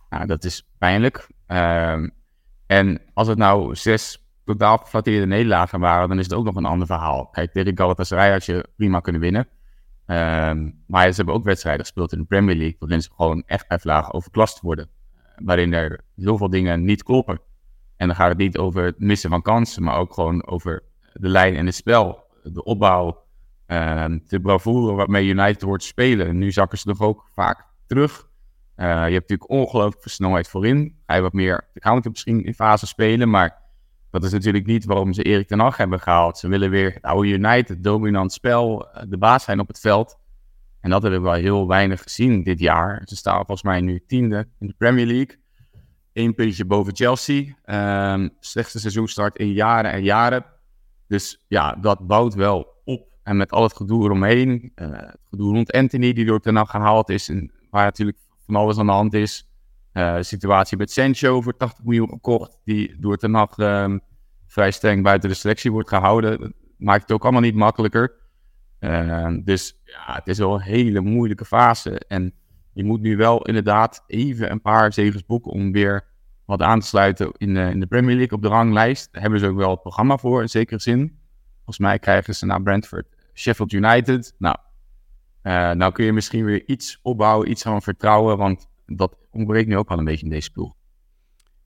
Nou, 0.09 0.25
dat 0.25 0.43
is 0.43 0.69
pijnlijk. 0.77 1.27
Um, 1.47 2.11
en 2.67 3.01
als 3.13 3.27
het 3.27 3.37
nou 3.37 3.75
zes 3.75 4.25
totaal 4.43 4.77
geflatteerde 4.77 5.25
nederlagen 5.25 5.79
waren, 5.79 6.09
dan 6.09 6.19
is 6.19 6.23
het 6.23 6.33
ook 6.33 6.45
nog 6.45 6.55
een 6.55 6.65
ander 6.65 6.87
verhaal. 6.87 7.27
Kijk, 7.27 7.51
tegen 7.51 7.77
Galatasaray 7.77 8.31
had 8.31 8.45
je 8.45 8.67
prima 8.75 8.99
kunnen 8.99 9.21
winnen. 9.21 9.47
Um, 10.05 10.83
maar 10.87 11.09
ze 11.09 11.15
hebben 11.15 11.35
ook 11.35 11.43
wedstrijden 11.43 11.85
gespeeld 11.85 12.11
in 12.11 12.19
de 12.19 12.25
Premier 12.25 12.55
League, 12.55 12.75
waarin 12.79 13.01
ze 13.01 13.09
gewoon 13.15 13.43
echt 13.45 13.83
laag 13.83 14.13
overklast 14.13 14.61
worden. 14.61 14.89
Waarin 15.35 15.73
er 15.73 16.01
heel 16.15 16.37
veel 16.37 16.49
dingen 16.49 16.83
niet 16.83 17.03
kloppen. 17.03 17.39
En 17.97 18.07
dan 18.07 18.15
gaat 18.15 18.29
het 18.29 18.37
niet 18.37 18.57
over 18.57 18.83
het 18.83 18.99
missen 18.99 19.29
van 19.29 19.41
kansen, 19.41 19.83
maar 19.83 19.97
ook 19.97 20.13
gewoon 20.13 20.47
over 20.47 20.83
de 21.13 21.29
lijn 21.29 21.55
en 21.55 21.65
het 21.65 21.75
spel 21.75 22.23
de 22.53 22.63
opbouw, 22.63 23.23
uh, 23.67 24.05
de 24.27 24.39
bravoure 24.39 24.93
waarmee 24.93 25.27
United 25.27 25.61
hoort 25.61 25.83
spelen. 25.83 26.37
Nu 26.37 26.51
zakken 26.51 26.77
ze 26.77 26.87
nog 26.87 27.01
ook 27.01 27.29
vaak 27.33 27.65
terug. 27.87 28.29
Uh, 28.77 28.85
je 28.85 28.91
hebt 28.93 29.29
natuurlijk 29.29 29.49
ongelooflijk 29.49 30.01
veel 30.01 30.11
snelheid 30.11 30.47
voorin. 30.47 30.95
Je 31.07 31.21
wat 31.21 31.33
meer 31.33 31.67
de 31.73 31.79
counter 31.79 32.11
misschien 32.11 32.43
in 32.43 32.53
fase 32.53 32.87
spelen, 32.87 33.29
maar 33.29 33.63
dat 34.09 34.23
is 34.23 34.31
natuurlijk 34.31 34.65
niet 34.65 34.85
waarom 34.85 35.13
ze 35.13 35.23
Erik 35.23 35.47
ten 35.47 35.59
Hag 35.59 35.77
hebben 35.77 35.99
gehaald. 35.99 36.37
Ze 36.37 36.47
willen 36.47 36.69
weer 36.69 36.93
het 36.93 37.03
oude 37.03 37.29
United, 37.29 37.83
dominant 37.83 38.33
spel, 38.33 38.91
eh, 38.91 39.03
de 39.07 39.17
baas 39.17 39.43
zijn 39.43 39.59
op 39.59 39.67
het 39.67 39.79
veld. 39.79 40.17
En 40.81 40.89
dat 40.89 41.01
hebben 41.01 41.21
we 41.21 41.29
wel 41.29 41.35
heel 41.37 41.67
weinig 41.67 42.01
gezien 42.01 42.43
dit 42.43 42.59
jaar. 42.59 43.01
Ze 43.05 43.15
staan 43.15 43.35
volgens 43.35 43.63
mij 43.63 43.81
nu 43.81 44.03
tiende 44.07 44.47
in 44.59 44.67
de 44.67 44.73
Premier 44.77 45.05
League. 45.05 45.37
Eén 46.13 46.33
puntje 46.33 46.65
boven 46.65 46.95
Chelsea. 46.95 47.55
Um, 48.13 48.29
slechtste 48.39 48.79
seizoenstart 48.79 49.37
in 49.37 49.51
jaren 49.51 49.91
en 49.91 50.03
jaren. 50.03 50.45
Dus 51.07 51.45
ja, 51.47 51.75
dat 51.75 52.07
bouwt 52.07 52.33
wel 52.33 52.81
op. 52.83 53.07
En 53.23 53.37
met 53.37 53.51
al 53.51 53.63
het 53.63 53.75
gedoe 53.75 54.03
eromheen, 54.03 54.71
uh, 54.75 54.87
het 54.89 55.27
gedoe 55.29 55.53
rond 55.53 55.71
Anthony, 55.71 56.13
die 56.13 56.25
door 56.25 56.39
Ten 56.39 56.67
gehaald 56.67 57.09
is, 57.09 57.29
en 57.29 57.51
waar 57.69 57.85
natuurlijk 57.85 58.17
van 58.45 58.55
alles 58.55 58.77
aan 58.77 58.85
de 58.85 58.91
hand 58.91 59.13
is. 59.13 59.49
Uh, 59.93 60.17
situatie 60.19 60.77
met 60.77 60.91
Sancho 60.91 61.41
voor 61.41 61.57
80 61.57 61.85
miljoen 61.85 62.09
gekocht, 62.09 62.59
die 62.63 62.95
door 62.99 63.17
Ten 63.17 63.33
Hag 63.33 63.57
uh, 63.57 63.95
vrij 64.47 64.71
streng 64.71 65.03
buiten 65.03 65.29
de 65.29 65.35
selectie 65.35 65.71
wordt 65.71 65.89
gehouden. 65.89 66.53
Maakt 66.77 67.01
het 67.01 67.11
ook 67.11 67.23
allemaal 67.23 67.41
niet 67.41 67.55
makkelijker. 67.55 68.15
Uh, 68.79 69.37
dus 69.43 69.81
ja, 69.83 70.13
het 70.15 70.27
is 70.27 70.37
wel 70.37 70.53
een 70.53 70.61
hele 70.61 71.01
moeilijke 71.01 71.45
fase. 71.45 71.99
En 72.07 72.33
je 72.73 72.83
moet 72.83 73.01
nu 73.01 73.17
wel 73.17 73.41
inderdaad 73.41 74.03
even 74.07 74.51
een 74.51 74.61
paar 74.61 74.93
zegens 74.93 75.25
boeken 75.25 75.51
om 75.51 75.71
weer 75.71 76.07
wat 76.45 76.61
aan 76.61 76.79
te 76.79 76.87
sluiten 76.87 77.31
in 77.37 77.53
de, 77.53 77.69
in 77.69 77.79
de 77.79 77.85
Premier 77.85 78.15
League 78.15 78.37
op 78.37 78.43
de 78.43 78.47
ranglijst. 78.47 79.09
Daar 79.11 79.21
hebben 79.21 79.39
ze 79.39 79.47
ook 79.47 79.57
wel 79.57 79.69
het 79.69 79.81
programma 79.81 80.17
voor, 80.17 80.41
in 80.41 80.49
zekere 80.49 80.79
zin. 80.79 81.19
Volgens 81.55 81.79
mij 81.79 81.99
krijgen 81.99 82.35
ze 82.35 82.45
naar 82.45 82.61
Brentford 82.61 83.07
Sheffield 83.33 83.71
United. 83.71 84.33
Nou, 84.37 84.55
uh, 85.43 85.71
nou 85.71 85.91
kun 85.91 86.05
je 86.05 86.13
misschien 86.13 86.45
weer 86.45 86.67
iets 86.67 86.99
opbouwen, 87.01 87.49
iets 87.49 87.61
van 87.61 87.81
vertrouwen, 87.81 88.37
want 88.37 88.67
dat 88.85 89.15
ontbreekt 89.31 89.67
nu 89.67 89.77
ook 89.77 89.89
al 89.89 89.97
een 89.97 90.05
beetje 90.05 90.25
in 90.25 90.31
deze 90.31 90.51
ploeg. 90.51 90.73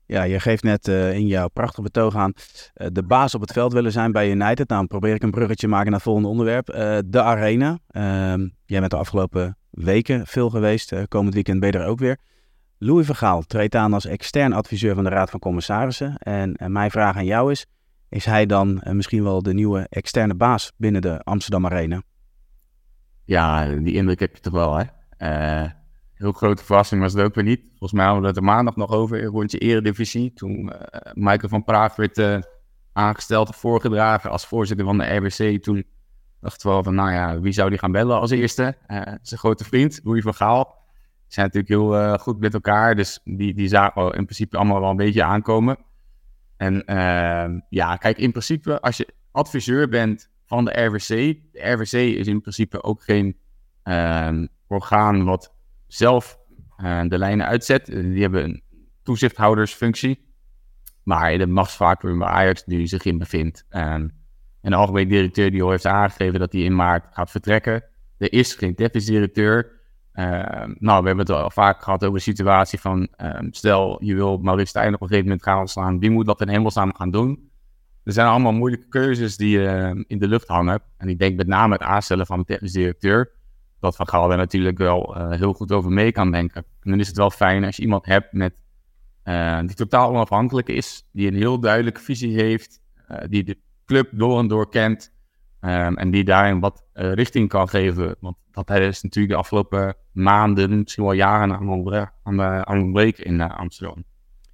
Ja, 0.06 0.22
je 0.22 0.40
geeft 0.40 0.62
net 0.62 0.88
uh, 0.88 1.12
in 1.12 1.26
jouw 1.26 1.48
prachtige 1.48 1.82
betoog 1.82 2.14
aan 2.14 2.32
uh, 2.74 2.86
de 2.92 3.02
baas 3.02 3.34
op 3.34 3.40
het 3.40 3.52
veld 3.52 3.72
willen 3.72 3.92
zijn 3.92 4.12
bij 4.12 4.30
United. 4.30 4.68
Nou, 4.68 4.86
probeer 4.86 5.14
ik 5.14 5.22
een 5.22 5.30
bruggetje 5.30 5.68
maken 5.68 5.86
naar 5.86 5.94
het 5.94 6.02
volgende 6.02 6.28
onderwerp. 6.28 6.66
de 7.06 7.22
arena. 7.22 7.78
Ehm, 7.88 8.48
jij 8.66 8.78
bent 8.78 8.90
de 8.90 8.96
afgelopen 8.96 9.56
weken 9.70 10.26
veel 10.26 10.50
geweest. 10.50 11.08
komend 11.08 11.34
weekend 11.34 11.60
ben 11.60 11.70
je 11.72 11.78
er 11.78 11.86
ook 11.86 11.98
weer. 11.98 12.18
Louis 12.82 13.06
Vergaal 13.06 13.42
treedt 13.42 13.74
aan 13.74 13.92
als 13.92 14.04
extern 14.04 14.52
adviseur 14.52 14.94
van 14.94 15.04
de 15.04 15.10
Raad 15.10 15.30
van 15.30 15.40
Commissarissen. 15.40 16.16
En, 16.18 16.54
en 16.54 16.72
mijn 16.72 16.90
vraag 16.90 17.16
aan 17.16 17.24
jou 17.24 17.50
is, 17.50 17.66
is 18.08 18.24
hij 18.24 18.46
dan 18.46 18.82
uh, 18.84 18.92
misschien 18.92 19.22
wel 19.22 19.42
de 19.42 19.54
nieuwe 19.54 19.86
externe 19.90 20.34
baas 20.34 20.72
binnen 20.76 21.02
de 21.02 21.22
Amsterdam 21.22 21.66
Arena? 21.66 22.02
Ja, 23.24 23.66
die 23.66 23.94
indruk 23.94 24.20
heb 24.20 24.34
je 24.34 24.40
toch 24.40 24.52
wel, 24.52 24.74
hè? 24.76 24.84
Uh, 25.62 25.70
heel 26.14 26.32
grote 26.32 26.64
verrassing 26.64 27.00
was 27.00 27.12
het 27.12 27.22
ook 27.22 27.34
weer 27.34 27.44
niet. 27.44 27.60
Volgens 27.68 27.92
mij 27.92 28.04
hadden 28.04 28.22
we 28.22 28.28
het 28.28 28.36
er 28.36 28.42
maandag 28.42 28.76
nog 28.76 28.90
over, 28.90 29.24
rondje 29.24 29.58
eredivisie. 29.58 30.32
Toen 30.32 30.52
uh, 30.52 30.72
Michael 31.12 31.48
van 31.48 31.64
Praag 31.64 31.96
werd 31.96 32.44
aangesteld 32.92 33.48
of 33.48 33.56
voorgedragen 33.56 34.30
als 34.30 34.46
voorzitter 34.46 34.86
van 34.86 34.98
de 34.98 35.14
RBC. 35.14 35.62
Toen 35.62 35.84
dachten 36.40 36.66
we 36.66 36.72
wel 36.72 36.82
van, 36.82 36.94
nou 36.94 37.12
ja, 37.12 37.40
wie 37.40 37.52
zou 37.52 37.70
die 37.70 37.78
gaan 37.78 37.92
bellen 37.92 38.20
als 38.20 38.30
eerste? 38.30 38.76
zijn 39.22 39.40
grote 39.40 39.64
vriend, 39.64 40.00
Louis 40.02 40.22
van 40.22 40.34
Gaal 40.34 40.79
zijn 41.32 41.46
natuurlijk 41.46 41.68
heel 41.68 41.96
uh, 41.96 42.18
goed 42.18 42.40
met 42.40 42.54
elkaar. 42.54 42.94
Dus 42.94 43.20
die, 43.24 43.54
die 43.54 43.68
zagen 43.68 44.02
in 44.02 44.24
principe 44.24 44.56
allemaal 44.56 44.80
wel 44.80 44.90
een 44.90 44.96
beetje 44.96 45.24
aankomen. 45.24 45.78
En 46.56 46.82
uh, 46.86 47.60
ja, 47.68 47.96
kijk, 47.96 48.18
in 48.18 48.30
principe, 48.30 48.80
als 48.80 48.96
je 48.96 49.08
adviseur 49.30 49.88
bent 49.88 50.30
van 50.46 50.64
de 50.64 50.84
RWC, 50.84 51.08
de 51.52 51.70
RWC 51.70 51.92
is 51.92 52.26
in 52.26 52.40
principe 52.40 52.82
ook 52.82 53.02
geen 53.02 53.36
uh, 53.84 54.42
orgaan 54.66 55.24
wat 55.24 55.54
zelf 55.86 56.38
eh, 56.76 57.02
de 57.08 57.18
lijnen 57.18 57.46
uitzet. 57.46 57.86
Die 57.86 58.22
hebben 58.22 58.44
een 58.44 58.62
toezichthoudersfunctie. 59.02 60.28
Maar 61.02 61.38
de 61.38 61.46
machtsvacuum 61.46 62.18
waar 62.18 62.28
Ajax 62.28 62.66
nu 62.66 62.86
zich 62.86 63.04
in 63.04 63.18
bevindt. 63.18 63.64
en 63.68 64.12
de 64.60 64.74
algemeen 64.74 65.08
directeur 65.08 65.50
die 65.50 65.62
al 65.62 65.70
heeft 65.70 65.86
aangegeven 65.86 66.40
dat 66.40 66.52
hij 66.52 66.62
in 66.62 66.74
maart 66.74 67.06
gaat 67.10 67.30
vertrekken. 67.30 67.84
Er 68.18 68.32
is 68.32 68.54
geen 68.54 68.74
technisch 68.74 69.06
directeur. 69.06 69.79
Nou, 70.78 71.00
we 71.02 71.06
hebben 71.06 71.18
het 71.18 71.30
al 71.30 71.50
vaak 71.50 71.82
gehad 71.82 72.04
over 72.04 72.16
de 72.16 72.24
situatie 72.24 72.80
van, 72.80 73.08
ehm, 73.16 73.46
stel 73.50 74.04
je 74.04 74.14
wil 74.14 74.38
Maurice 74.38 74.66
Stijn 74.66 74.94
op 74.94 75.00
een 75.00 75.08
gegeven 75.08 75.28
moment 75.28 75.42
gaan 75.42 75.68
slaan, 75.68 75.98
wie 75.98 76.10
moet 76.10 76.26
dat 76.26 76.40
in 76.40 76.48
hemelsnaam 76.48 76.94
gaan 76.94 77.10
doen? 77.10 77.50
Er 78.04 78.12
zijn 78.12 78.26
allemaal 78.26 78.52
moeilijke 78.52 78.88
keuzes 78.88 79.36
die 79.36 79.58
in 80.06 80.18
de 80.18 80.28
lucht 80.28 80.48
hangen. 80.48 80.82
En 80.96 81.08
ik 81.08 81.18
denk 81.18 81.36
met 81.36 81.46
name 81.46 81.72
het 81.72 81.82
aanstellen 81.82 82.26
van 82.26 82.38
de 82.38 82.44
technisch 82.44 82.72
directeur, 82.72 83.32
dat 83.80 83.96
Van 83.96 84.08
Gaal 84.08 84.28
natuurlijk 84.28 84.78
wel 84.78 85.14
heel 85.30 85.52
goed 85.52 85.72
over 85.72 85.90
mee 85.92 86.12
kan 86.12 86.30
denken. 86.30 86.64
En 86.80 86.90
dan 86.90 87.00
is 87.00 87.06
het 87.06 87.16
wel 87.16 87.30
fijn 87.30 87.64
als 87.64 87.76
je 87.76 87.82
iemand 87.82 88.06
hebt 88.06 88.32
met, 88.32 88.54
die 89.66 89.74
totaal 89.74 90.10
onafhankelijk 90.10 90.68
is, 90.68 91.08
die 91.12 91.26
een 91.26 91.34
heel 91.34 91.60
duidelijke 91.60 92.00
visie 92.00 92.34
heeft, 92.34 92.80
die 93.28 93.44
de 93.44 93.58
club 93.86 94.08
door 94.12 94.38
en 94.38 94.48
door 94.48 94.68
kent, 94.68 95.12
Um, 95.60 95.96
en 95.96 96.10
die 96.10 96.24
daarin 96.24 96.60
wat 96.60 96.84
uh, 96.94 97.12
richting 97.12 97.48
kan 97.48 97.68
geven. 97.68 98.16
Want 98.20 98.36
dat 98.50 98.70
is 98.70 99.02
natuurlijk 99.02 99.32
de 99.32 99.38
afgelopen 99.38 99.94
maanden, 100.12 100.78
misschien 100.78 101.04
wel 101.04 101.12
jaren 101.12 101.56
aan 101.56 102.38
het 102.38 102.66
ontbreken 102.66 103.24
in 103.24 103.34
uh, 103.34 103.58
Amsterdam. 103.58 104.04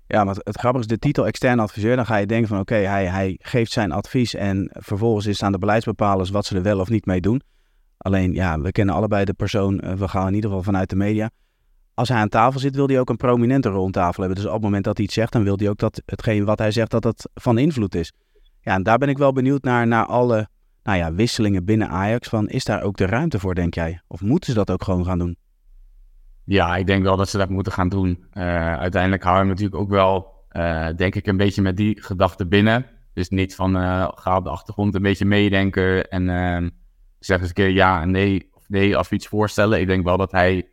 Ja, 0.06 0.24
maar 0.24 0.34
het, 0.38 0.58
grappige 0.58 0.84
is, 0.84 0.90
de 0.90 0.98
titel 0.98 1.26
extern 1.26 1.58
adviseur, 1.58 1.96
dan 1.96 2.06
ga 2.06 2.16
je 2.16 2.26
denken 2.26 2.48
van 2.48 2.58
oké, 2.58 2.74
hij, 2.74 3.06
hij 3.06 3.38
geeft 3.42 3.72
zijn 3.72 3.92
advies 3.92 4.34
en 4.34 4.70
vervolgens 4.72 5.26
is 5.26 5.32
het 5.32 5.42
aan 5.42 5.52
de 5.52 5.58
beleidsbepalers 5.58 6.30
wat 6.30 6.44
ze 6.44 6.56
er 6.56 6.62
wel 6.62 6.80
of 6.80 6.88
niet 6.88 7.06
mee 7.06 7.20
doen. 7.20 7.42
Alleen, 7.96 8.32
ja, 8.32 8.60
we 8.60 8.72
kennen 8.72 8.94
allebei 8.94 9.24
de 9.24 9.34
persoon, 9.34 9.80
uh, 9.84 9.92
we 9.92 10.08
gaan 10.08 10.28
in 10.28 10.34
ieder 10.34 10.50
geval 10.50 10.64
vanuit 10.64 10.90
de 10.90 10.96
media. 10.96 11.30
Als 11.94 12.08
hij 12.08 12.18
aan 12.18 12.28
tafel 12.28 12.60
zit, 12.60 12.76
wil 12.76 12.86
hij 12.86 13.00
ook 13.00 13.08
een 13.08 13.16
prominente 13.16 13.68
rol 13.68 13.84
aan 13.84 13.90
tafel 13.90 14.22
hebben. 14.22 14.42
Dus 14.42 14.46
op 14.46 14.52
het 14.54 14.62
moment 14.62 14.84
dat 14.84 14.96
hij 14.96 15.06
iets 15.06 15.14
zegt, 15.14 15.32
dan 15.32 15.42
wil 15.42 15.56
hij 15.56 15.68
ook 15.68 15.78
dat 15.78 16.02
hetgeen 16.06 16.44
wat 16.44 16.58
hij 16.58 16.70
zegt, 16.70 16.90
dat 16.90 17.04
het 17.04 17.28
van 17.34 17.58
invloed 17.58 17.94
is. 17.94 18.12
Ja, 18.60 18.74
en 18.74 18.82
daar 18.82 18.98
ben 18.98 19.08
ik 19.08 19.18
wel 19.18 19.32
benieuwd 19.32 19.62
naar, 19.62 19.86
naar 19.86 20.06
alle 20.06 20.48
nou 20.86 20.98
ja, 20.98 21.14
wisselingen 21.14 21.64
binnen 21.64 21.88
Ajax. 21.88 22.28
Van, 22.28 22.48
is 22.48 22.64
daar 22.64 22.82
ook 22.82 22.96
de 22.96 23.06
ruimte 23.06 23.38
voor, 23.38 23.54
denk 23.54 23.74
jij? 23.74 24.00
Of 24.06 24.20
moeten 24.20 24.52
ze 24.52 24.58
dat 24.58 24.70
ook 24.70 24.82
gewoon 24.82 25.04
gaan 25.04 25.18
doen? 25.18 25.36
Ja, 26.44 26.76
ik 26.76 26.86
denk 26.86 27.02
wel 27.02 27.16
dat 27.16 27.28
ze 27.28 27.38
dat 27.38 27.48
moeten 27.48 27.72
gaan 27.72 27.88
doen. 27.88 28.24
Uh, 28.34 28.76
uiteindelijk 28.76 29.22
houden 29.22 29.44
we 29.44 29.50
natuurlijk 29.50 29.80
ook 29.80 29.90
wel, 29.90 30.44
uh, 30.52 30.88
denk 30.96 31.14
ik, 31.14 31.26
een 31.26 31.36
beetje 31.36 31.62
met 31.62 31.76
die 31.76 32.02
gedachte 32.02 32.46
binnen. 32.46 32.86
Dus 33.14 33.28
niet 33.28 33.54
van 33.54 33.76
uh, 33.76 34.08
ga 34.14 34.36
op 34.36 34.44
de 34.44 34.50
achtergrond 34.50 34.94
een 34.94 35.02
beetje 35.02 35.24
meedenken 35.24 36.10
en 36.10 36.28
ehm, 36.28 36.70
zeg 37.18 37.38
eens 37.38 37.48
een 37.48 37.54
keer 37.54 37.70
ja 37.70 38.00
en 38.00 38.10
nee 38.10 38.48
of 38.52 38.68
nee 38.68 38.96
we 38.96 39.06
iets 39.10 39.28
voorstellen. 39.28 39.80
Ik 39.80 39.86
denk 39.86 40.04
wel 40.04 40.16
dat 40.16 40.32
hij 40.32 40.68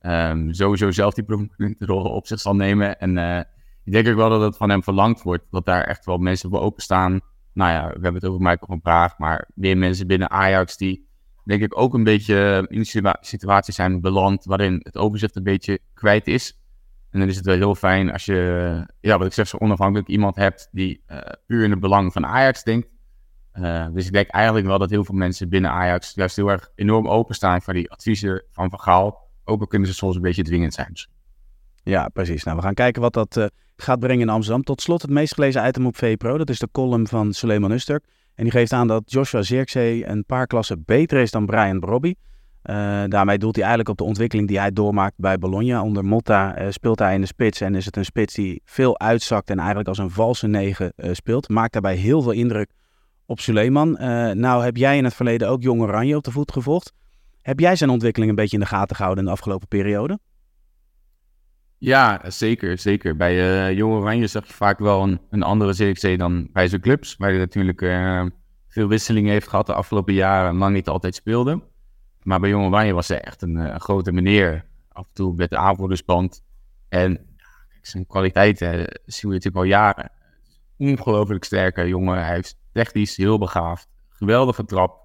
um, 0.00 0.52
sowieso 0.52 0.90
zelf 0.90 1.14
die 1.14 1.48
rol 1.78 2.04
op 2.04 2.26
zich 2.26 2.40
zal 2.40 2.54
nemen. 2.54 2.98
En 2.98 3.46
ik 3.84 3.92
denk 3.92 4.08
ook 4.08 4.16
wel 4.16 4.28
dat 4.28 4.40
het 4.40 4.56
van 4.56 4.70
hem 4.70 4.82
verlangd 4.82 5.22
wordt. 5.22 5.44
Dat 5.50 5.66
daar 5.66 5.84
echt 5.84 6.04
wel 6.04 6.18
mensen 6.18 6.50
voor 6.50 6.60
openstaan 6.60 7.20
nou 7.54 7.70
ja, 7.70 7.86
we 7.86 7.92
hebben 7.92 8.14
het 8.14 8.24
over 8.24 8.40
Michael 8.40 8.66
van 8.66 8.80
Praag, 8.80 9.18
maar 9.18 9.48
meer 9.54 9.78
mensen 9.78 10.06
binnen 10.06 10.30
Ajax 10.30 10.76
die 10.76 11.08
denk 11.44 11.62
ik 11.62 11.78
ook 11.78 11.94
een 11.94 12.04
beetje 12.04 12.66
in 12.68 12.78
een 12.78 13.14
situatie 13.20 13.74
zijn 13.74 14.00
beland 14.00 14.44
waarin 14.44 14.80
het 14.82 14.96
overzicht 14.96 15.36
een 15.36 15.42
beetje 15.42 15.78
kwijt 15.94 16.26
is. 16.26 16.58
En 17.10 17.20
dan 17.20 17.28
is 17.28 17.36
het 17.36 17.44
wel 17.44 17.56
heel 17.56 17.74
fijn 17.74 18.12
als 18.12 18.24
je, 18.24 18.86
ja, 19.00 19.18
wat 19.18 19.26
ik 19.26 19.32
zeg, 19.32 19.48
zo 19.48 19.56
onafhankelijk 19.56 20.08
iemand 20.08 20.36
hebt 20.36 20.68
die 20.72 21.02
uh, 21.08 21.18
puur 21.46 21.64
in 21.64 21.70
het 21.70 21.80
belang 21.80 22.12
van 22.12 22.26
Ajax 22.26 22.62
denkt. 22.62 22.88
Uh, 23.54 23.86
dus 23.92 24.06
ik 24.06 24.12
denk 24.12 24.28
eigenlijk 24.28 24.66
wel 24.66 24.78
dat 24.78 24.90
heel 24.90 25.04
veel 25.04 25.14
mensen 25.14 25.48
binnen 25.48 25.70
Ajax 25.70 26.12
juist 26.14 26.36
heel 26.36 26.48
erg 26.48 26.70
enorm 26.74 27.08
openstaan 27.08 27.62
voor 27.62 27.72
die 27.72 27.90
adviezen 27.90 28.44
van 28.50 28.70
Van 28.70 28.80
Gaal. 28.80 29.30
Ook 29.44 29.60
al 29.60 29.66
kunnen 29.66 29.88
ze 29.88 29.94
soms 29.94 30.16
een 30.16 30.22
beetje 30.22 30.42
dwingend 30.42 30.74
zijn. 30.74 30.92
Ja, 31.84 32.08
precies. 32.08 32.44
Nou, 32.44 32.56
we 32.56 32.62
gaan 32.62 32.74
kijken 32.74 33.02
wat 33.02 33.12
dat 33.12 33.36
uh, 33.36 33.44
gaat 33.76 33.98
brengen 33.98 34.20
in 34.20 34.28
Amsterdam. 34.28 34.62
Tot 34.62 34.82
slot 34.82 35.02
het 35.02 35.10
meest 35.10 35.34
gelezen 35.34 35.66
item 35.66 35.86
op 35.86 35.96
VPRO. 35.96 36.38
Dat 36.38 36.50
is 36.50 36.58
de 36.58 36.68
column 36.72 37.06
van 37.06 37.32
Suleiman 37.32 37.70
Usturk. 37.70 38.04
En 38.34 38.42
die 38.42 38.52
geeft 38.52 38.72
aan 38.72 38.86
dat 38.86 39.02
Joshua 39.06 39.42
Zirkzee 39.42 40.06
een 40.06 40.24
paar 40.24 40.46
klassen 40.46 40.82
beter 40.86 41.20
is 41.20 41.30
dan 41.30 41.46
Brian 41.46 41.80
Brobby. 41.80 42.14
Uh, 42.64 43.02
daarmee 43.08 43.38
doelt 43.38 43.54
hij 43.54 43.64
eigenlijk 43.64 43.90
op 43.90 43.98
de 43.98 44.04
ontwikkeling 44.04 44.48
die 44.48 44.58
hij 44.58 44.72
doormaakt 44.72 45.14
bij 45.16 45.38
Bologna. 45.38 45.82
Onder 45.82 46.04
Motta 46.04 46.60
uh, 46.60 46.66
speelt 46.70 46.98
hij 46.98 47.14
in 47.14 47.20
de 47.20 47.26
spits 47.26 47.60
en 47.60 47.74
is 47.74 47.84
het 47.84 47.96
een 47.96 48.04
spits 48.04 48.34
die 48.34 48.62
veel 48.64 48.98
uitzakt 48.98 49.50
en 49.50 49.58
eigenlijk 49.58 49.88
als 49.88 49.98
een 49.98 50.10
valse 50.10 50.46
negen 50.46 50.92
speelt. 50.96 51.48
Maakt 51.48 51.72
daarbij 51.72 51.94
heel 51.94 52.22
veel 52.22 52.32
indruk 52.32 52.70
op 53.26 53.40
Suleiman. 53.40 53.92
nou 54.38 54.64
heb 54.64 54.76
jij 54.76 54.96
in 54.96 55.04
het 55.04 55.14
verleden 55.14 55.48
ook 55.48 55.62
Jong 55.62 55.80
Oranje 55.80 56.16
op 56.16 56.24
de 56.24 56.30
voet 56.30 56.52
gevolgd. 56.52 56.92
Heb 57.42 57.60
jij 57.60 57.76
zijn 57.76 57.90
ontwikkeling 57.90 58.30
een 58.30 58.36
beetje 58.36 58.56
in 58.56 58.62
de 58.62 58.68
gaten 58.68 58.96
gehouden 58.96 59.24
in 59.24 59.30
de 59.30 59.36
afgelopen 59.36 59.68
periode? 59.68 60.18
Ja, 61.78 62.30
zeker. 62.30 62.78
zeker. 62.78 63.16
Bij 63.16 63.68
uh, 63.68 63.76
Jong 63.76 63.94
Oranje 63.94 64.26
zag 64.26 64.46
je 64.46 64.52
vaak 64.52 64.78
wel 64.78 65.02
een, 65.02 65.20
een 65.30 65.42
andere 65.42 65.92
CXC 65.92 66.18
dan 66.18 66.48
bij 66.52 66.68
zijn 66.68 66.80
clubs. 66.80 67.16
Waar 67.16 67.30
hij 67.30 67.38
natuurlijk 67.38 67.80
uh, 67.80 68.24
veel 68.68 68.88
wisselingen 68.88 69.32
heeft 69.32 69.48
gehad 69.48 69.66
de 69.66 69.74
afgelopen 69.74 70.14
jaren. 70.14 70.56
Lang 70.56 70.74
niet 70.74 70.88
altijd 70.88 71.14
speelde. 71.14 71.62
Maar 72.22 72.40
bij 72.40 72.50
Jong 72.50 72.66
Oranje 72.66 72.92
was 72.92 73.08
hij 73.08 73.20
echt 73.20 73.42
een, 73.42 73.56
een, 73.56 73.80
grote 73.80 74.12
meneer. 74.12 74.64
Af 74.88 75.04
en 75.04 75.10
toe 75.12 75.34
met 75.34 75.50
de 75.50 75.56
aanvoerdersband. 75.56 76.44
En 76.88 77.26
zijn 77.80 78.06
kwaliteiten 78.06 79.00
zien 79.06 79.30
we 79.30 79.36
natuurlijk 79.36 79.56
al 79.56 79.62
jaren. 79.62 80.10
Ongelooflijk 80.76 81.44
sterke 81.44 81.88
jongen. 81.88 82.24
Hij 82.24 82.38
is 82.38 82.58
technisch 82.72 83.16
heel 83.16 83.38
begaafd. 83.38 83.88
Geweldige 84.08 84.64
trap. 84.64 85.02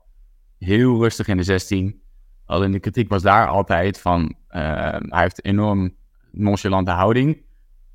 Heel 0.57 1.01
rustig 1.01 1.27
in 1.27 1.37
de 1.37 1.43
16. 1.43 2.01
Alleen 2.45 2.71
de 2.71 2.79
kritiek 2.79 3.09
was 3.09 3.21
daar 3.21 3.47
altijd 3.47 3.99
van... 3.99 4.35
Hij 4.47 5.21
heeft 5.21 5.45
enorm 5.45 5.95
nonchalante 6.31 6.91
houding. 6.91 7.41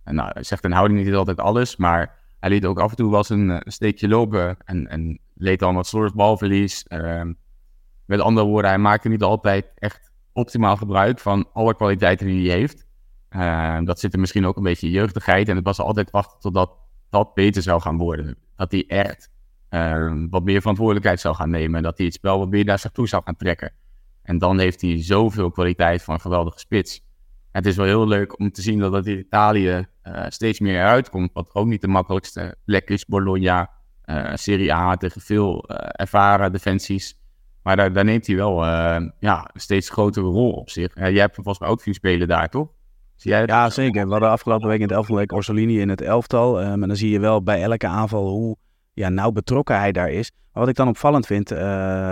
En 0.05 0.15
nou, 0.15 0.43
zegt 0.43 0.65
een 0.65 0.73
houding 0.73 1.05
niet 1.05 1.15
altijd 1.15 1.41
alles, 1.41 1.77
maar 1.77 2.19
hij 2.41 2.51
liet 2.51 2.65
ook 2.65 2.79
af 2.79 2.91
en 2.91 2.97
toe 2.97 3.11
wel 3.11 3.19
eens 3.19 3.29
een, 3.29 3.63
steekje 3.65 4.09
lopen 4.09 4.57
en, 4.65 4.89
en 4.89 5.19
leed 5.35 5.59
dan 5.59 5.75
wat 5.75 5.87
slordig 5.87 6.15
balverlies. 6.15 6.85
Uh, 6.89 7.23
met 8.05 8.21
andere 8.21 8.47
woorden, 8.47 8.71
hij 8.71 8.79
maakte 8.79 9.09
niet 9.09 9.23
altijd 9.23 9.73
echt 9.75 10.13
optimaal 10.33 10.77
gebruik 10.77 11.19
van 11.19 11.49
alle 11.53 11.75
kwaliteiten 11.75 12.27
die 12.27 12.49
hij 12.49 12.59
heeft. 12.59 12.87
Uh, 13.31 13.79
dat 13.85 14.01
zit 14.01 14.13
er 14.13 14.21
misschien 14.21 14.47
ook 14.47 14.57
een 14.57 14.63
beetje 14.63 14.87
in 14.87 14.93
jeugdigheid 14.93 15.49
en 15.49 15.57
het 15.57 15.65
was 15.65 15.81
altijd 15.81 16.11
wachten 16.11 16.41
totdat 16.41 16.77
dat 17.11 17.35
beter 17.35 17.63
zou 17.63 17.81
gaan 17.81 17.97
worden. 17.97 18.37
Dat 18.57 18.73
hij 18.73 18.85
echt 18.87 19.31
uh, 19.71 20.13
wat 20.31 20.45
meer 20.45 20.61
verantwoordelijkheid 20.61 21.21
zou 21.21 21.35
gaan 21.35 21.51
nemen. 21.51 21.83
Dat 21.83 21.97
hij 21.97 22.07
het 22.07 22.15
spel 22.15 22.39
wat 22.39 22.49
meer 22.49 22.65
naar 22.65 22.79
zich 22.79 22.91
toe 22.91 23.09
zou 23.09 23.23
gaan 23.25 23.37
trekken. 23.37 23.73
En 24.23 24.39
dan 24.39 24.59
heeft 24.59 24.81
hij 24.81 25.03
zoveel 25.03 25.51
kwaliteit 25.51 26.03
van 26.03 26.15
een 26.15 26.21
geweldige 26.21 26.59
spits 26.59 27.04
het 27.55 27.67
is 27.67 27.77
wel 27.77 27.87
heel 27.87 28.09
leuk 28.09 28.39
om 28.39 28.51
te 28.51 28.63
zien 28.63 28.79
dat 28.79 28.93
het 28.93 29.07
in 29.07 29.19
Italië 29.19 29.87
uh, 30.05 30.25
steeds 30.29 30.61
meer 30.61 30.75
eruit 30.75 31.11
komt. 31.11 31.31
Wat 31.33 31.55
ook 31.55 31.67
niet 31.67 31.81
de 31.81 31.89
makkelijkste 31.89 32.57
plek 32.65 32.91
is. 32.91 33.05
Bologna, 33.07 33.71
uh, 34.05 34.31
Serie 34.35 34.75
A 34.75 34.97
tegen 34.97 35.21
veel 35.21 35.71
uh, 35.71 35.77
ervaren 35.81 36.53
defensies. 36.53 37.19
Maar 37.63 37.77
daar, 37.77 38.05
neemt 38.05 38.27
hij 38.27 38.37
wel 38.37 38.65
ja, 39.19 39.51
een 39.53 39.61
steeds 39.61 39.91
grotere 39.91 40.27
rol 40.27 40.53
op 40.53 40.71
zich. 40.71 40.95
jij 40.95 41.13
hebt 41.13 41.35
volgens 41.35 41.59
mij 41.59 41.69
ook 41.69 41.81
veel 41.81 41.95
spelen 41.95 42.29
daar, 42.29 42.49
toch? 42.49 42.69
Zie 43.17 43.31
jij 43.31 43.47
ja, 43.47 43.71
zeker. 43.71 44.05
We 44.05 44.11
hadden 44.11 44.31
afgelopen 44.31 44.69
week 44.69 44.81
in 44.81 44.83
het 44.83 44.93
elftal 44.93 45.25
Orsolini 45.27 45.81
in 45.81 45.89
het 45.89 46.01
elftal. 46.01 46.63
Um, 46.63 46.83
en 46.83 46.89
dan 46.89 46.97
zie 46.97 47.11
je 47.11 47.19
wel 47.19 47.43
bij 47.43 47.63
elke 47.63 47.87
aanval 47.87 48.29
hoe 48.29 48.57
ja, 48.95 49.09
nauw 49.09 49.31
betrokken 49.31 49.79
hij 49.79 49.93
daar 49.93 50.11
is. 50.11 50.31
Maar 50.53 50.63
wat 50.63 50.69
ik 50.69 50.77
dan 50.77 50.89
opvallend 50.89 51.27
vind, 51.27 51.53
uh, 51.53 51.59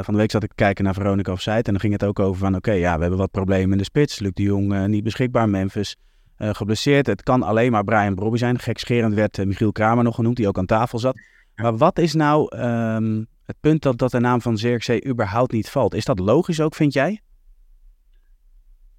van 0.02 0.14
de 0.14 0.20
week 0.20 0.30
zat 0.30 0.42
ik 0.42 0.52
kijken 0.54 0.84
naar 0.84 0.94
Veronica 0.94 1.32
of 1.32 1.40
Site 1.40 1.52
en 1.52 1.62
dan 1.62 1.80
ging 1.80 1.92
het 1.92 2.04
ook 2.04 2.18
over 2.18 2.40
van 2.40 2.54
oké, 2.54 2.72
ja, 2.72 2.94
we 2.94 3.00
hebben 3.00 3.18
wat 3.18 3.30
problemen 3.30 3.72
in 3.72 3.78
de 3.78 3.84
spits. 3.84 4.18
Luc 4.18 4.32
de 4.34 4.42
Jong 4.42 4.72
uh, 4.72 4.84
niet 4.84 5.04
beschikbaar, 5.04 5.48
Memphis 5.48 5.96
uh, 6.38 6.54
geblesseerd. 6.54 7.06
Het 7.06 7.22
kan 7.22 7.42
alleen 7.42 7.72
maar 7.72 7.84
Brian 7.84 8.14
Brobby 8.14 8.38
zijn. 8.38 8.58
Gekscherend 8.58 9.14
werd 9.14 9.44
Michiel 9.44 9.72
Kramer 9.72 10.04
nog 10.04 10.14
genoemd, 10.14 10.36
die 10.36 10.48
ook 10.48 10.58
aan 10.58 10.66
tafel 10.66 10.98
zat. 10.98 11.20
Maar 11.54 11.76
wat 11.76 11.98
is 11.98 12.14
nou 12.14 12.56
um, 12.56 13.26
het 13.44 13.56
punt 13.60 13.82
dat, 13.82 13.98
dat 13.98 14.10
de 14.10 14.20
naam 14.20 14.40
van 14.40 14.58
Zirkzee 14.58 15.06
überhaupt 15.06 15.52
niet 15.52 15.70
valt? 15.70 15.94
Is 15.94 16.04
dat 16.04 16.18
logisch 16.18 16.60
ook, 16.60 16.74
vind 16.74 16.92
jij? 16.92 17.20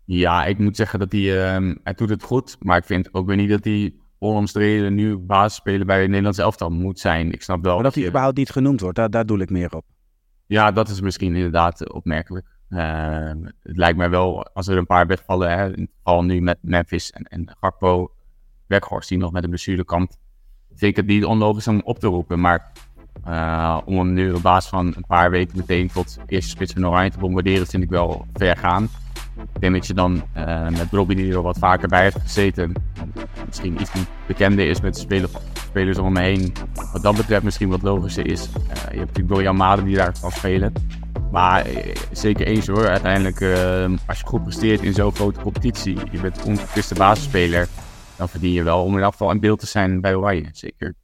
Ja, 0.06 0.46
ik 0.46 0.58
moet 0.58 0.76
zeggen 0.76 1.00
dat 1.00 1.12
hij, 1.12 1.56
um, 1.56 1.80
hij 1.84 1.94
doet 1.94 2.10
het 2.10 2.24
goed. 2.24 2.56
Maar 2.60 2.78
ik 2.78 2.84
vind 2.84 3.14
ook 3.14 3.28
weer 3.28 3.36
niet 3.36 3.50
dat 3.50 3.64
hij 3.64 3.94
onomstreden 4.24 4.94
nu 4.94 5.18
basisspeler 5.18 5.86
bij 5.86 6.00
het 6.00 6.08
Nederlands 6.08 6.38
elftal 6.38 6.70
moet 6.70 7.00
zijn. 7.00 7.32
Ik 7.32 7.42
snap 7.42 7.64
wel. 7.64 7.74
Maar 7.74 7.84
dat 7.84 7.96
hij 7.96 8.08
überhaupt 8.08 8.38
niet 8.38 8.50
genoemd 8.50 8.82
wordt, 8.82 8.96
daar, 8.96 9.10
daar 9.10 9.26
doe 9.26 9.42
ik 9.42 9.50
meer 9.50 9.76
op. 9.76 9.86
Ja, 10.46 10.72
dat 10.72 10.90
is 10.90 11.02
misschien 11.02 11.36
inderdaad 11.36 11.94
opmerkelijk. 11.94 12.46
Uh, 12.70 13.32
het 13.62 13.78
lijkt 13.78 13.98
mij 13.98 14.10
wel, 14.10 14.48
als 14.54 14.68
er 14.68 14.78
een 14.78 14.86
paar 14.86 15.08
wegvallen, 15.08 15.50
hè, 15.50 15.64
het 15.64 15.90
geval 15.98 16.24
nu 16.24 16.42
met 16.42 16.58
Memphis 16.62 17.12
en, 17.12 17.24
en 17.24 17.56
Garpo, 17.60 18.12
Weghorst 18.68 19.10
die 19.10 19.18
nog 19.18 19.32
met 19.32 19.44
een 19.44 19.50
blessure 19.50 19.86
kampt, 19.86 20.18
vind 20.68 20.92
ik 20.92 20.96
het 20.96 21.06
niet 21.06 21.26
onlogisch 21.26 21.68
om 21.68 21.82
op 21.84 22.00
te 22.00 22.08
roepen. 22.08 22.40
Maar 22.40 22.72
uh, 23.28 23.80
om 23.86 23.98
hem 23.98 24.14
nu 24.14 24.34
op 24.34 24.42
basis 24.42 24.70
van 24.70 24.94
een 24.96 25.06
paar 25.08 25.32
weken 25.32 25.58
meteen 25.58 25.88
tot 25.88 26.18
eerste 26.28 26.50
spits 26.50 26.74
van 26.74 26.88
Oranje 26.88 27.10
te 27.10 27.18
bombarderen, 27.18 27.68
vind 27.68 27.84
ik 27.84 27.90
wel 27.90 28.26
ver 28.34 28.58
gaan. 28.58 28.90
Ik 29.38 29.62
denk 29.62 29.74
dat 29.74 29.88
je 29.88 29.94
dan 29.94 30.24
uh, 30.38 30.70
met 30.70 30.88
Robbie 30.92 31.16
die 31.16 31.34
er 31.34 31.42
wat 31.42 31.58
vaker 31.58 31.88
bij 31.88 32.02
heeft 32.02 32.20
gezeten, 32.22 32.74
misschien 33.46 33.82
iets 33.82 33.92
bekender 34.28 34.68
is 34.68 34.82
met 34.82 34.94
de 34.94 35.00
spelers, 35.00 35.32
spelers 35.54 35.98
om 35.98 36.06
hem 36.06 36.24
heen. 36.24 36.54
Wat 36.94 37.02
dat 37.02 37.16
betreft 37.16 37.44
misschien 37.44 37.70
wat 37.70 37.82
logischer 37.82 38.28
is. 38.28 38.48
Uh, 38.48 38.54
je 38.74 38.80
hebt 38.82 38.96
natuurlijk 38.98 39.28
Dorian 39.28 39.56
Maden 39.56 39.86
die 39.86 39.96
daar 39.96 40.14
kan 40.22 40.32
spelen. 40.32 40.74
Maar 41.32 41.72
uh, 41.72 41.78
zeker 42.12 42.48
eens 42.48 42.68
hoor, 42.68 42.88
uiteindelijk 42.88 43.42
als 44.08 44.20
je 44.20 44.26
goed 44.26 44.44
presteert 44.44 44.82
in 44.82 44.94
zo'n 44.94 45.12
grote 45.16 45.40
competitie, 45.40 45.98
je 46.12 46.20
bent 46.20 46.44
onverkwiste 46.44 46.96
basisspeler, 46.96 47.68
dan 48.16 48.30
verdien 48.30 48.52
je 48.52 48.64
wel 48.64 48.84
om 48.84 48.98
in 48.98 49.04
afval 49.04 49.32
in 49.32 49.40
beeld 49.40 49.60
te 49.60 49.68
zijn 49.68 50.02
bij 50.02 50.16
Oranje, 50.16 50.50
zeker. 50.52 50.96